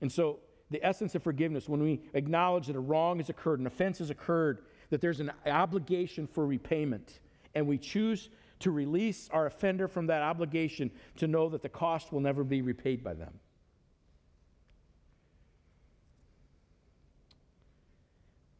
[0.00, 0.40] And so,
[0.70, 4.10] the essence of forgiveness, when we acknowledge that a wrong has occurred, an offense has
[4.10, 4.60] occurred,
[4.90, 7.18] that there's an obligation for repayment,
[7.54, 8.28] and we choose
[8.60, 12.62] to release our offender from that obligation to know that the cost will never be
[12.62, 13.40] repaid by them.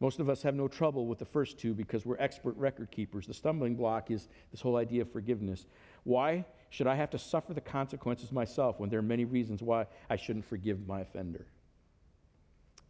[0.01, 3.27] Most of us have no trouble with the first two because we're expert record keepers.
[3.27, 5.67] The stumbling block is this whole idea of forgiveness.
[6.03, 9.85] Why should I have to suffer the consequences myself when there are many reasons why
[10.09, 11.45] I shouldn't forgive my offender?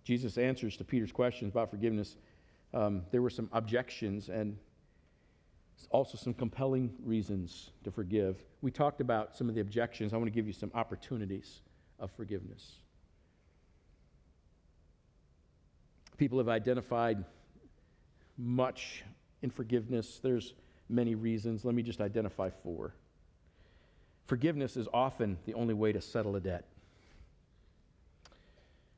[0.06, 2.16] Jesus' answers to Peter's questions about forgiveness,
[2.74, 4.58] um, there were some objections and
[5.90, 8.44] also some compelling reasons to forgive.
[8.62, 10.14] We talked about some of the objections.
[10.14, 11.62] I want to give you some opportunities
[12.00, 12.74] of forgiveness.
[16.18, 17.24] People have identified
[18.38, 19.04] much
[19.42, 20.20] in forgiveness.
[20.22, 20.54] There's
[20.90, 21.66] many reasons.
[21.66, 22.94] Let me just identify four.
[24.26, 26.66] Forgiveness is often the only way to settle a debt.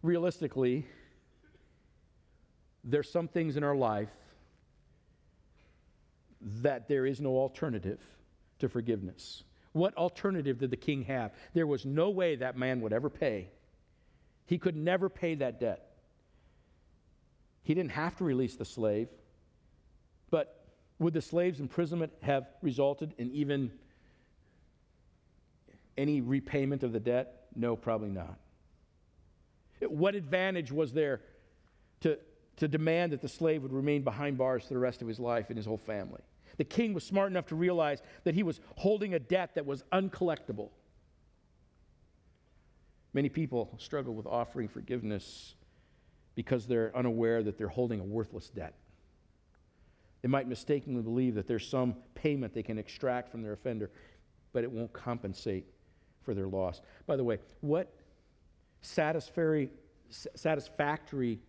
[0.01, 0.85] Realistically,
[2.83, 4.09] there's some things in our life
[6.61, 8.01] that there is no alternative
[8.59, 9.43] to forgiveness.
[9.71, 11.33] What alternative did the king have?
[11.53, 13.49] There was no way that man would ever pay.
[14.45, 15.89] He could never pay that debt.
[17.63, 19.07] He didn't have to release the slave,
[20.29, 20.67] but
[20.99, 23.71] would the slave's imprisonment have resulted in even
[25.97, 27.45] any repayment of the debt?
[27.55, 28.37] No, probably not.
[29.81, 31.21] What advantage was there
[32.01, 32.17] to,
[32.57, 35.49] to demand that the slave would remain behind bars for the rest of his life
[35.49, 36.21] and his whole family?
[36.57, 39.83] The king was smart enough to realize that he was holding a debt that was
[39.91, 40.69] uncollectible.
[43.13, 45.55] Many people struggle with offering forgiveness
[46.35, 48.75] because they're unaware that they're holding a worthless debt.
[50.21, 53.91] They might mistakenly believe that there's some payment they can extract from their offender,
[54.51, 55.65] but it won't compensate
[56.23, 56.81] for their loss.
[57.05, 57.93] By the way, what
[58.81, 59.69] satisfactory,
[60.09, 61.39] satisfactory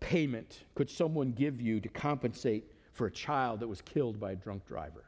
[0.00, 4.36] payment could someone give you to compensate for a child that was killed by a
[4.36, 5.04] drunk driver?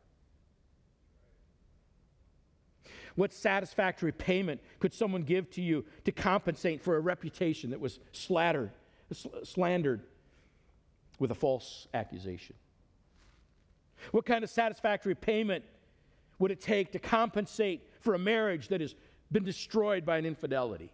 [3.14, 7.98] What satisfactory payment could someone give to you to compensate for a reputation that was
[8.12, 8.70] slattered,
[9.44, 10.02] slandered
[11.18, 12.56] with a false accusation?
[14.10, 15.64] What kind of satisfactory payment
[16.38, 18.94] would it take to compensate for a marriage that has
[19.30, 20.92] been destroyed by an infidelity?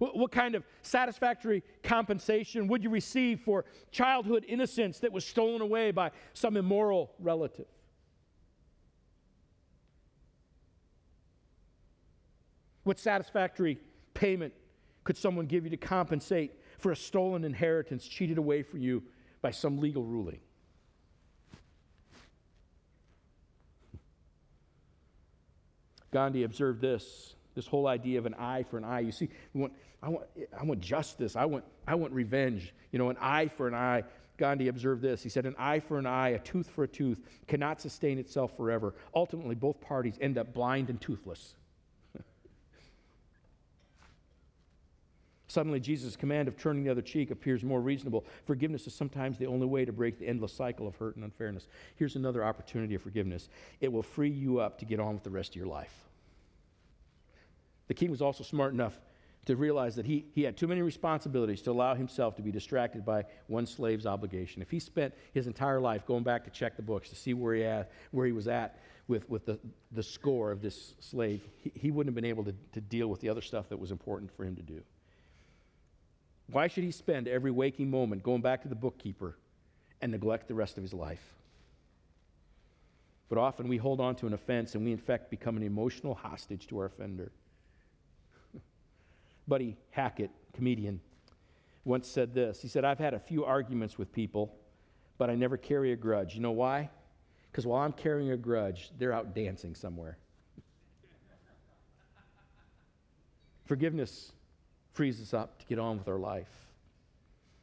[0.00, 5.90] What kind of satisfactory compensation would you receive for childhood innocence that was stolen away
[5.90, 7.66] by some immoral relative?
[12.84, 13.78] What satisfactory
[14.14, 14.54] payment
[15.04, 19.02] could someone give you to compensate for a stolen inheritance cheated away from you
[19.42, 20.40] by some legal ruling?
[26.10, 29.00] Gandhi observed this this whole idea of an eye for an eye.
[29.00, 30.24] You see, want, I, want,
[30.58, 31.36] I want justice.
[31.36, 32.72] I want, I want revenge.
[32.90, 34.04] You know, an eye for an eye.
[34.38, 35.22] Gandhi observed this.
[35.22, 38.56] He said, An eye for an eye, a tooth for a tooth, cannot sustain itself
[38.56, 38.94] forever.
[39.14, 41.54] Ultimately, both parties end up blind and toothless.
[45.48, 48.24] Suddenly, Jesus' command of turning the other cheek appears more reasonable.
[48.46, 51.68] Forgiveness is sometimes the only way to break the endless cycle of hurt and unfairness.
[51.96, 53.50] Here's another opportunity of forgiveness
[53.82, 56.06] it will free you up to get on with the rest of your life.
[57.90, 59.00] The king was also smart enough
[59.46, 63.04] to realize that he, he had too many responsibilities to allow himself to be distracted
[63.04, 64.62] by one slave's obligation.
[64.62, 67.52] If he spent his entire life going back to check the books to see where
[67.52, 68.78] he, at, where he was at
[69.08, 69.58] with, with the,
[69.90, 73.20] the score of this slave, he, he wouldn't have been able to, to deal with
[73.20, 74.80] the other stuff that was important for him to do.
[76.52, 79.36] Why should he spend every waking moment going back to the bookkeeper
[80.00, 81.34] and neglect the rest of his life?
[83.28, 86.14] But often we hold on to an offense and we, in fact, become an emotional
[86.14, 87.32] hostage to our offender.
[89.50, 91.00] Buddy Hackett, comedian,
[91.84, 92.62] once said this.
[92.62, 94.54] He said, I've had a few arguments with people,
[95.18, 96.36] but I never carry a grudge.
[96.36, 96.88] You know why?
[97.50, 100.18] Because while I'm carrying a grudge, they're out dancing somewhere.
[103.66, 104.30] Forgiveness
[104.92, 106.68] frees us up to get on with our life.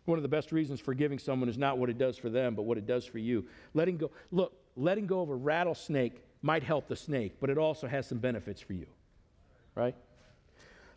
[0.03, 2.63] One of the best reasons forgiving someone is not what it does for them, but
[2.63, 3.45] what it does for you.
[3.73, 7.87] Letting go, look, letting go of a rattlesnake might help the snake, but it also
[7.87, 8.87] has some benefits for you,
[9.73, 9.95] right?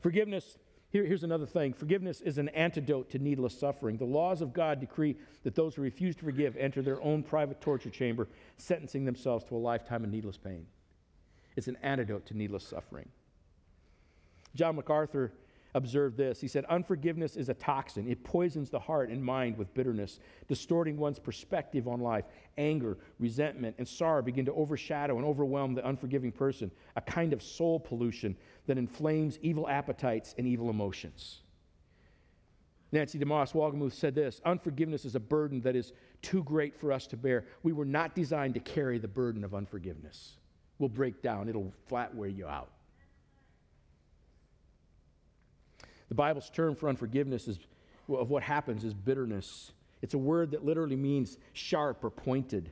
[0.00, 0.56] Forgiveness
[0.90, 3.96] here, here's another thing forgiveness is an antidote to needless suffering.
[3.96, 7.60] The laws of God decree that those who refuse to forgive enter their own private
[7.60, 10.66] torture chamber, sentencing themselves to a lifetime of needless pain.
[11.56, 13.08] It's an antidote to needless suffering.
[14.56, 15.32] John MacArthur
[15.74, 16.40] observed this.
[16.40, 18.08] He said, Unforgiveness is a toxin.
[18.08, 22.24] It poisons the heart and mind with bitterness, distorting one's perspective on life.
[22.58, 27.42] Anger, resentment, and sorrow begin to overshadow and overwhelm the unforgiving person, a kind of
[27.42, 31.40] soul pollution that inflames evil appetites and evil emotions.
[32.92, 35.92] Nancy DeMoss Wolgemuth said this Unforgiveness is a burden that is
[36.22, 37.44] too great for us to bear.
[37.62, 40.36] We were not designed to carry the burden of unforgiveness.
[40.78, 42.70] We'll break down, it'll flat wear you out.
[46.10, 47.58] The Bible's term for unforgiveness is,
[48.08, 49.72] of what happens is bitterness.
[50.02, 52.70] It's a word that literally means sharp or pointed.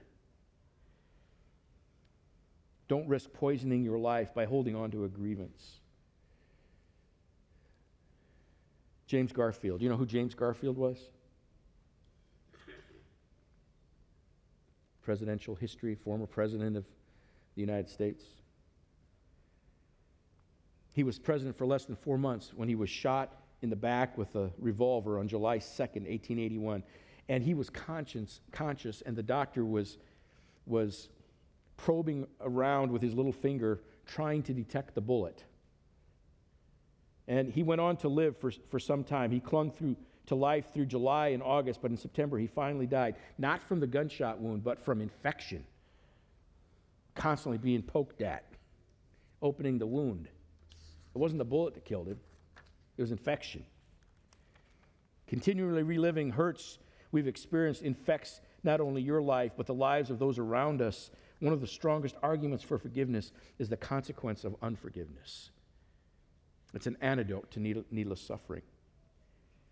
[2.89, 5.81] Don't risk poisoning your life by holding on to a grievance.
[9.07, 9.81] James Garfield.
[9.81, 10.99] You know who James Garfield was?
[15.03, 16.85] Presidential history, former president of
[17.55, 18.25] the United States.
[20.99, 24.19] He was president for less than four months when he was shot in the back
[24.19, 26.83] with a revolver on July 2nd, 1881.
[27.29, 29.99] And he was conscious, conscious and the doctor was,
[30.67, 31.09] was
[31.77, 35.45] probing around with his little finger, trying to detect the bullet.
[37.29, 39.31] And he went on to live for, for some time.
[39.31, 39.95] He clung through
[40.27, 43.87] to life through July and August, but in September he finally died, not from the
[43.87, 45.65] gunshot wound, but from infection.
[47.15, 48.47] Constantly being poked at,
[49.41, 50.29] opening the wound.
[51.19, 52.21] It wasn't the bullet that killed him,
[52.97, 53.65] it was infection.
[55.27, 56.79] Continually reliving hurts
[57.11, 61.11] we've experienced infects not only your life, but the lives of those around us.
[61.41, 65.51] One of the strongest arguments for forgiveness is the consequence of unforgiveness.
[66.73, 68.63] It's an antidote to needless suffering.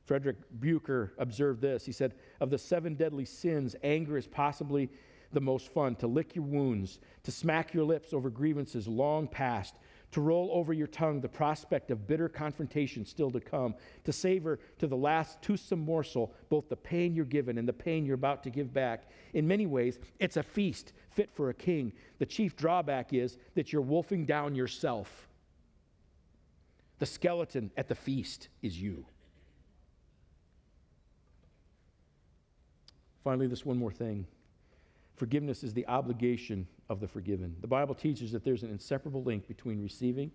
[0.05, 1.87] Frederick Buechner observed this.
[1.87, 4.91] He said, Of the seven deadly sins, anger is possibly
[5.33, 5.95] the most fun.
[5.97, 9.77] To lick your wounds, to smack your lips over grievances long past,
[10.17, 14.59] to roll over your tongue the prospect of bitter confrontation still to come, to savor
[14.79, 18.43] to the last toothsome morsel both the pain you're given and the pain you're about
[18.43, 19.11] to give back.
[19.35, 21.93] In many ways, it's a feast fit for a king.
[22.19, 25.29] The chief drawback is that you're wolfing down yourself.
[26.99, 29.05] The skeleton at the feast is you.
[33.23, 34.27] Finally, this one more thing
[35.15, 37.57] forgiveness is the obligation of the forgiven.
[37.61, 40.31] The Bible teaches that there's an inseparable link between receiving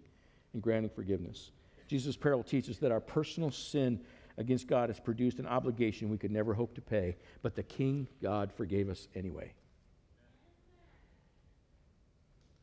[0.54, 1.52] and granting forgiveness.
[1.88, 4.00] Jesus' parable teaches that our personal sin
[4.38, 8.08] against God has produced an obligation we could never hope to pay, but the King
[8.22, 9.54] God forgave us anyway.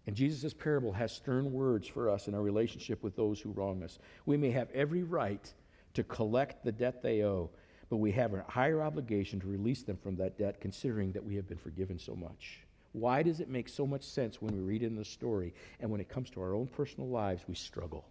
[0.06, 3.82] And Jesus' parable has stern words for us in our relationship with those who wrong
[3.82, 3.98] us.
[4.24, 5.52] We may have every right
[5.92, 7.50] to collect the debt they owe,
[7.90, 11.36] but we have a higher obligation to release them from that debt, considering that we
[11.36, 12.60] have been forgiven so much.
[12.92, 16.00] Why does it make so much sense when we read in the story, and when
[16.00, 18.06] it comes to our own personal lives, we struggle?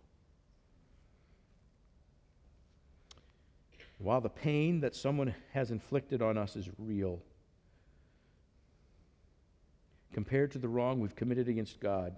[3.97, 7.19] While the pain that someone has inflicted on us is real,
[10.13, 12.15] compared to the wrong we've committed against God,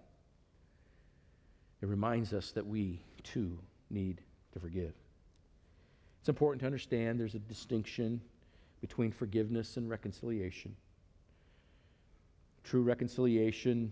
[1.81, 3.57] it reminds us that we too
[3.89, 4.93] need to forgive.
[6.19, 8.19] It's important to understand there's a distinction
[8.81, 10.75] between forgiveness and reconciliation.
[12.69, 13.91] True reconciliation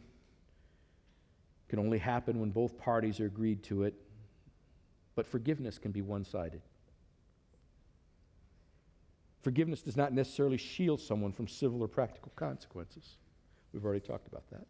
[1.68, 3.96] can only happen when both parties are agreed to it,
[5.16, 6.62] but forgiveness can be one sided.
[9.42, 13.18] Forgiveness does not necessarily shield someone from civil or practical consequences.
[13.74, 14.68] We've already talked about that.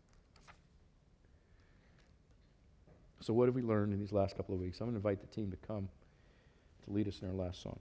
[3.19, 4.79] So, what have we learned in these last couple of weeks?
[4.79, 5.89] I'm going to invite the team to come
[6.85, 7.77] to lead us in our last song.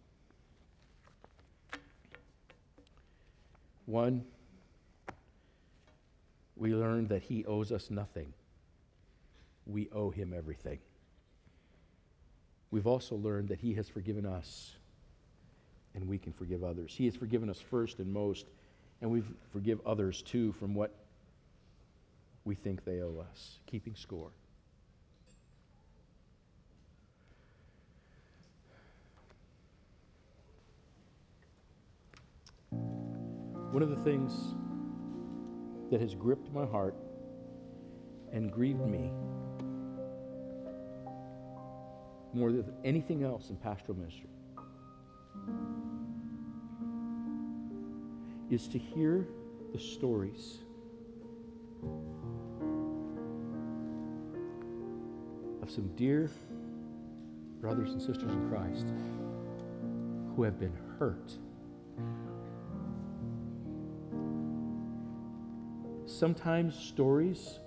[3.85, 4.25] One,
[6.57, 8.33] we learn that He owes us nothing,
[9.67, 10.79] we owe Him everything.
[12.71, 14.75] We've also learned that He has forgiven us,
[15.95, 16.95] and we can forgive others.
[16.97, 18.47] He has forgiven us first and most,
[19.01, 20.95] and we forgive others too from what
[22.45, 24.31] we think they owe us, keeping score.
[32.71, 34.55] One of the things
[35.91, 36.95] that has gripped my heart
[38.33, 39.11] and grieved me
[42.35, 44.29] more than anything else in pastoral ministry
[48.51, 49.27] is to hear
[49.73, 50.59] the stories
[55.63, 56.31] of some dear
[57.61, 58.87] brothers and sisters in Christ
[60.35, 61.33] who have been hurt
[66.07, 67.59] sometimes stories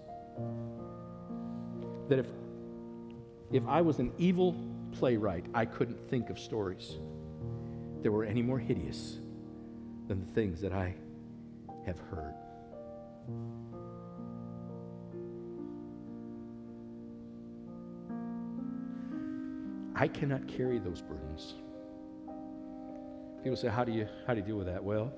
[2.08, 2.28] that if,
[3.52, 4.56] if I was an evil
[4.94, 6.98] playwright, I couldn't think of stories
[8.02, 9.20] that were any more hideous
[10.08, 10.96] than the things that I
[11.86, 12.34] have heard.
[19.96, 21.56] I cannot carry those burdens.
[23.44, 24.82] People say, How do you how do you deal with that?
[24.82, 25.12] Well,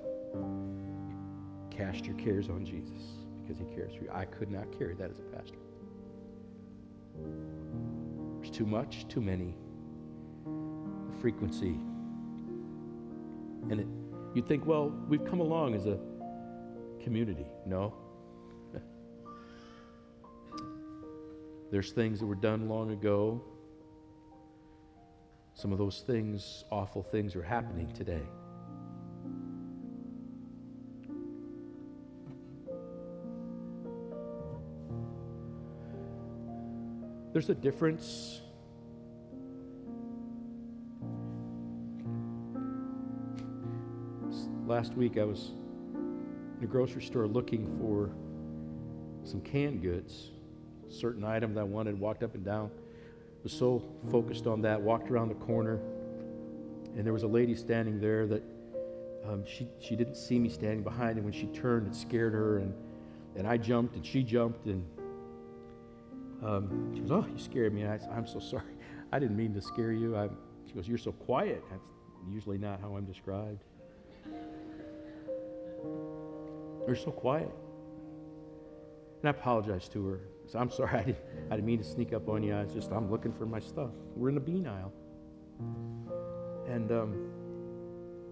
[1.72, 3.02] cast your cares on Jesus
[3.42, 4.10] because he cares for you.
[4.12, 5.56] I could not carry that as a pastor.
[8.36, 9.54] There's too much, too many.
[10.44, 11.78] The frequency.
[13.70, 13.86] And it,
[14.34, 15.98] you'd think, well, we've come along as a
[17.02, 17.46] community.
[17.66, 17.94] No.
[21.70, 23.42] There's things that were done long ago.
[25.54, 28.22] Some of those things, awful things, are happening today.
[37.32, 38.42] There's a difference.
[44.66, 45.52] Last week I was
[45.94, 48.10] in a grocery store looking for
[49.24, 50.32] some canned goods,
[50.86, 52.70] a certain item that I wanted, walked up and down,
[53.42, 55.80] was so focused on that, walked around the corner,
[56.96, 58.42] and there was a lady standing there that
[59.26, 62.58] um, she, she didn't see me standing behind, and when she turned, it scared her,
[62.58, 62.74] and,
[63.36, 64.84] and I jumped, and she jumped, and
[66.44, 67.86] um, she goes, Oh, you scared me.
[67.86, 68.64] I said, I'm so sorry.
[69.12, 70.16] I didn't mean to scare you.
[70.16, 70.28] I,
[70.66, 71.62] she goes, You're so quiet.
[71.70, 71.82] That's
[72.28, 73.64] usually not how I'm described.
[76.86, 77.50] You're so quiet.
[79.20, 80.20] And I apologized to her.
[80.54, 80.98] I'm sorry.
[80.98, 81.18] I didn't,
[81.50, 82.54] I didn't mean to sneak up on you.
[82.54, 83.90] I was just, I'm looking for my stuff.
[84.16, 84.92] We're in the bean aisle.
[86.68, 87.30] And, um,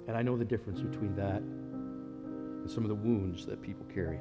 [0.09, 4.19] and I know the difference between that and some of the wounds that people carry.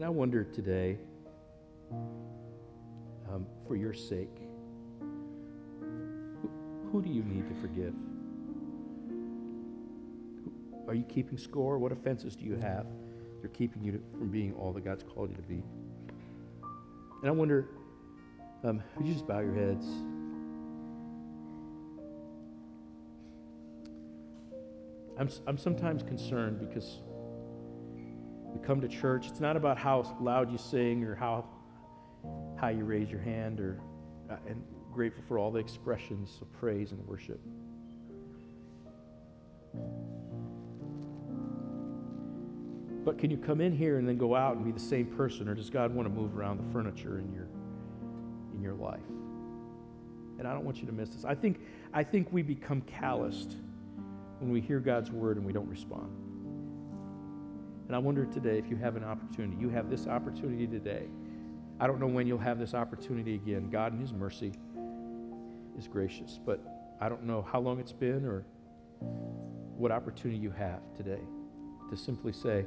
[0.00, 0.96] And I wonder today,
[3.30, 4.34] um, for your sake,
[4.98, 6.50] who,
[6.90, 7.92] who do you need to forgive?
[10.88, 11.78] Are you keeping score?
[11.78, 12.86] What offenses do you have?
[13.42, 15.62] They're keeping you from being all that God's called you to be.
[17.20, 17.68] And I wonder,
[18.64, 19.84] um, would you just bow your heads?
[25.18, 27.00] I'm, I'm sometimes concerned because
[28.60, 29.26] we come to church.
[29.28, 31.44] It's not about how loud you sing or how
[32.58, 33.80] high you raise your hand, or
[34.30, 37.40] uh, and grateful for all the expressions of praise and worship.
[43.04, 45.48] But can you come in here and then go out and be the same person,
[45.48, 47.48] or does God want to move around the furniture in your
[48.54, 49.00] in your life?
[50.38, 51.24] And I don't want you to miss this.
[51.24, 51.60] I think
[51.94, 53.56] I think we become calloused
[54.38, 56.29] when we hear God's word and we don't respond.
[57.90, 59.56] And I wonder today if you have an opportunity.
[59.60, 61.08] You have this opportunity today.
[61.80, 63.68] I don't know when you'll have this opportunity again.
[63.68, 64.52] God, in His mercy,
[65.76, 66.38] is gracious.
[66.46, 66.60] But
[67.00, 68.44] I don't know how long it's been or
[69.76, 71.18] what opportunity you have today
[71.90, 72.64] to simply say,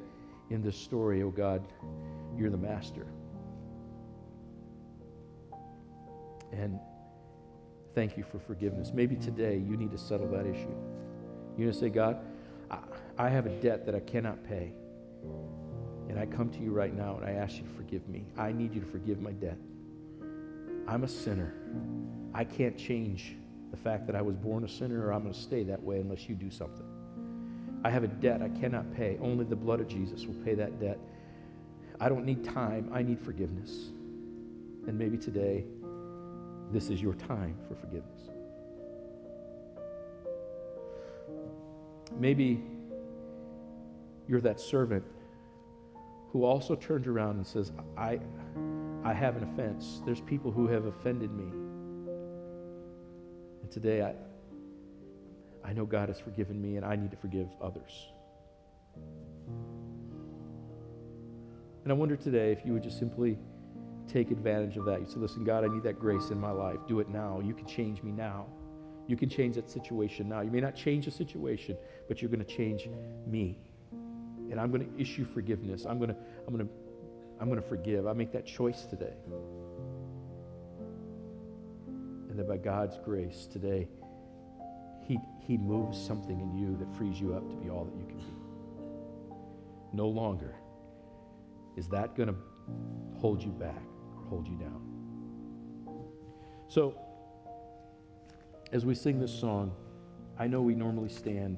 [0.50, 1.66] in this story, oh God,
[2.38, 3.08] you're the master.
[6.52, 6.82] And
[7.96, 8.92] thank you for forgiveness.
[8.94, 10.76] Maybe today you need to settle that issue.
[11.58, 12.20] You need to say, God,
[12.70, 12.80] I,
[13.18, 14.74] I have a debt that I cannot pay.
[16.10, 18.26] And I come to you right now and I ask you to forgive me.
[18.38, 19.58] I need you to forgive my debt.
[20.88, 21.54] I'm a sinner.
[22.34, 23.36] I can't change
[23.72, 26.00] the fact that I was born a sinner or I'm going to stay that way
[26.00, 26.86] unless you do something.
[27.84, 29.18] I have a debt I cannot pay.
[29.22, 31.00] Only the blood of Jesus will pay that debt.
[32.00, 33.90] I don't need time, I need forgiveness.
[34.88, 35.66] And maybe today,
[36.72, 38.30] this is your time for forgiveness.
[42.20, 42.64] Maybe
[44.28, 45.04] you're that servant
[46.32, 48.20] who also turns around and says, I,
[49.04, 50.02] I have an offense.
[50.06, 51.46] There's people who have offended me.
[53.62, 54.16] And today I,
[55.64, 58.08] I know God has forgiven me and I need to forgive others.
[61.84, 63.38] And I wonder today if you would just simply
[64.08, 65.02] take advantage of that.
[65.02, 66.78] You say, listen, God, I need that grace in my life.
[66.88, 67.42] Do it now.
[67.44, 68.48] You can change me now.
[69.08, 70.42] You can change that situation now.
[70.42, 72.88] You may not change the situation, but you're going to change
[73.28, 73.60] me.
[74.54, 75.84] And I'm going to issue forgiveness.
[75.84, 76.16] I'm going to,
[76.48, 76.74] I'm going to,
[77.42, 78.06] I'm going to forgive.
[78.06, 79.16] I make that choice today.
[82.30, 83.88] And then by God's grace today,
[85.08, 88.06] he, he moves something in you that frees you up to be all that you
[88.06, 88.26] can be.
[89.92, 90.54] No longer
[91.76, 92.36] is that going to
[93.20, 93.82] hold you back
[94.18, 94.84] or hold you down.
[96.68, 96.94] So,
[98.72, 99.72] as we sing this song,
[100.38, 101.58] I know we normally stand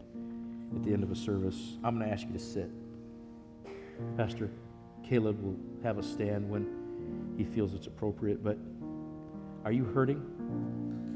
[0.73, 1.77] at the end of a service.
[1.83, 2.71] I'm going to ask you to sit.
[4.17, 4.49] Pastor
[5.03, 8.57] Caleb will have us stand when he feels it's appropriate, but
[9.63, 10.21] are you hurting?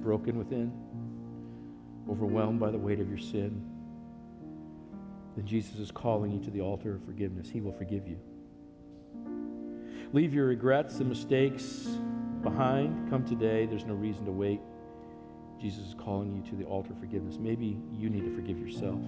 [0.01, 0.71] Broken within?
[2.09, 3.65] Overwhelmed by the weight of your sin?
[5.36, 7.49] Then Jesus is calling you to the altar of forgiveness.
[7.49, 8.19] He will forgive you.
[10.11, 11.88] Leave your regrets and mistakes
[12.41, 13.09] behind.
[13.09, 13.65] Come today.
[13.67, 14.59] There's no reason to wait.
[15.61, 17.38] Jesus is calling you to the altar of forgiveness.
[17.39, 18.99] Maybe you need to forgive yourself.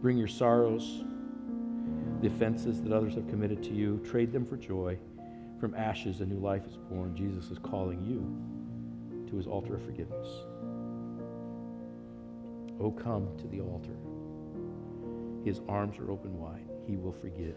[0.00, 1.02] Bring your sorrows,
[2.20, 4.96] the offenses that others have committed to you, trade them for joy.
[5.58, 7.16] From ashes, a new life is born.
[7.16, 10.28] Jesus is calling you to his altar of forgiveness.
[12.80, 13.96] Oh, come to the altar.
[15.44, 16.68] His arms are open wide.
[16.86, 17.56] He will forgive.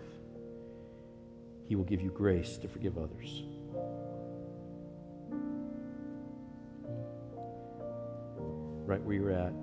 [1.67, 3.43] He will give you grace to forgive others.
[8.85, 9.53] Right where you're at,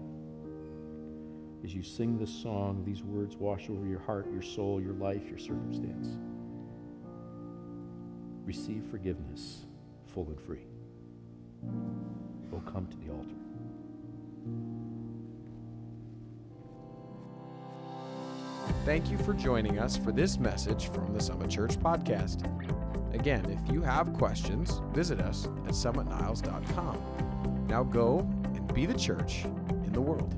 [1.65, 5.29] as you sing this song, these words wash over your heart, your soul, your life,
[5.29, 6.09] your circumstance.
[8.45, 9.67] Receive forgiveness
[10.07, 10.67] full and free.
[12.55, 13.35] Oh, come to the altar.
[18.85, 22.45] Thank you for joining us for this message from the Summit Church podcast.
[23.15, 27.67] Again, if you have questions, visit us at summitniles.com.
[27.69, 30.35] Now go and be the church in the world.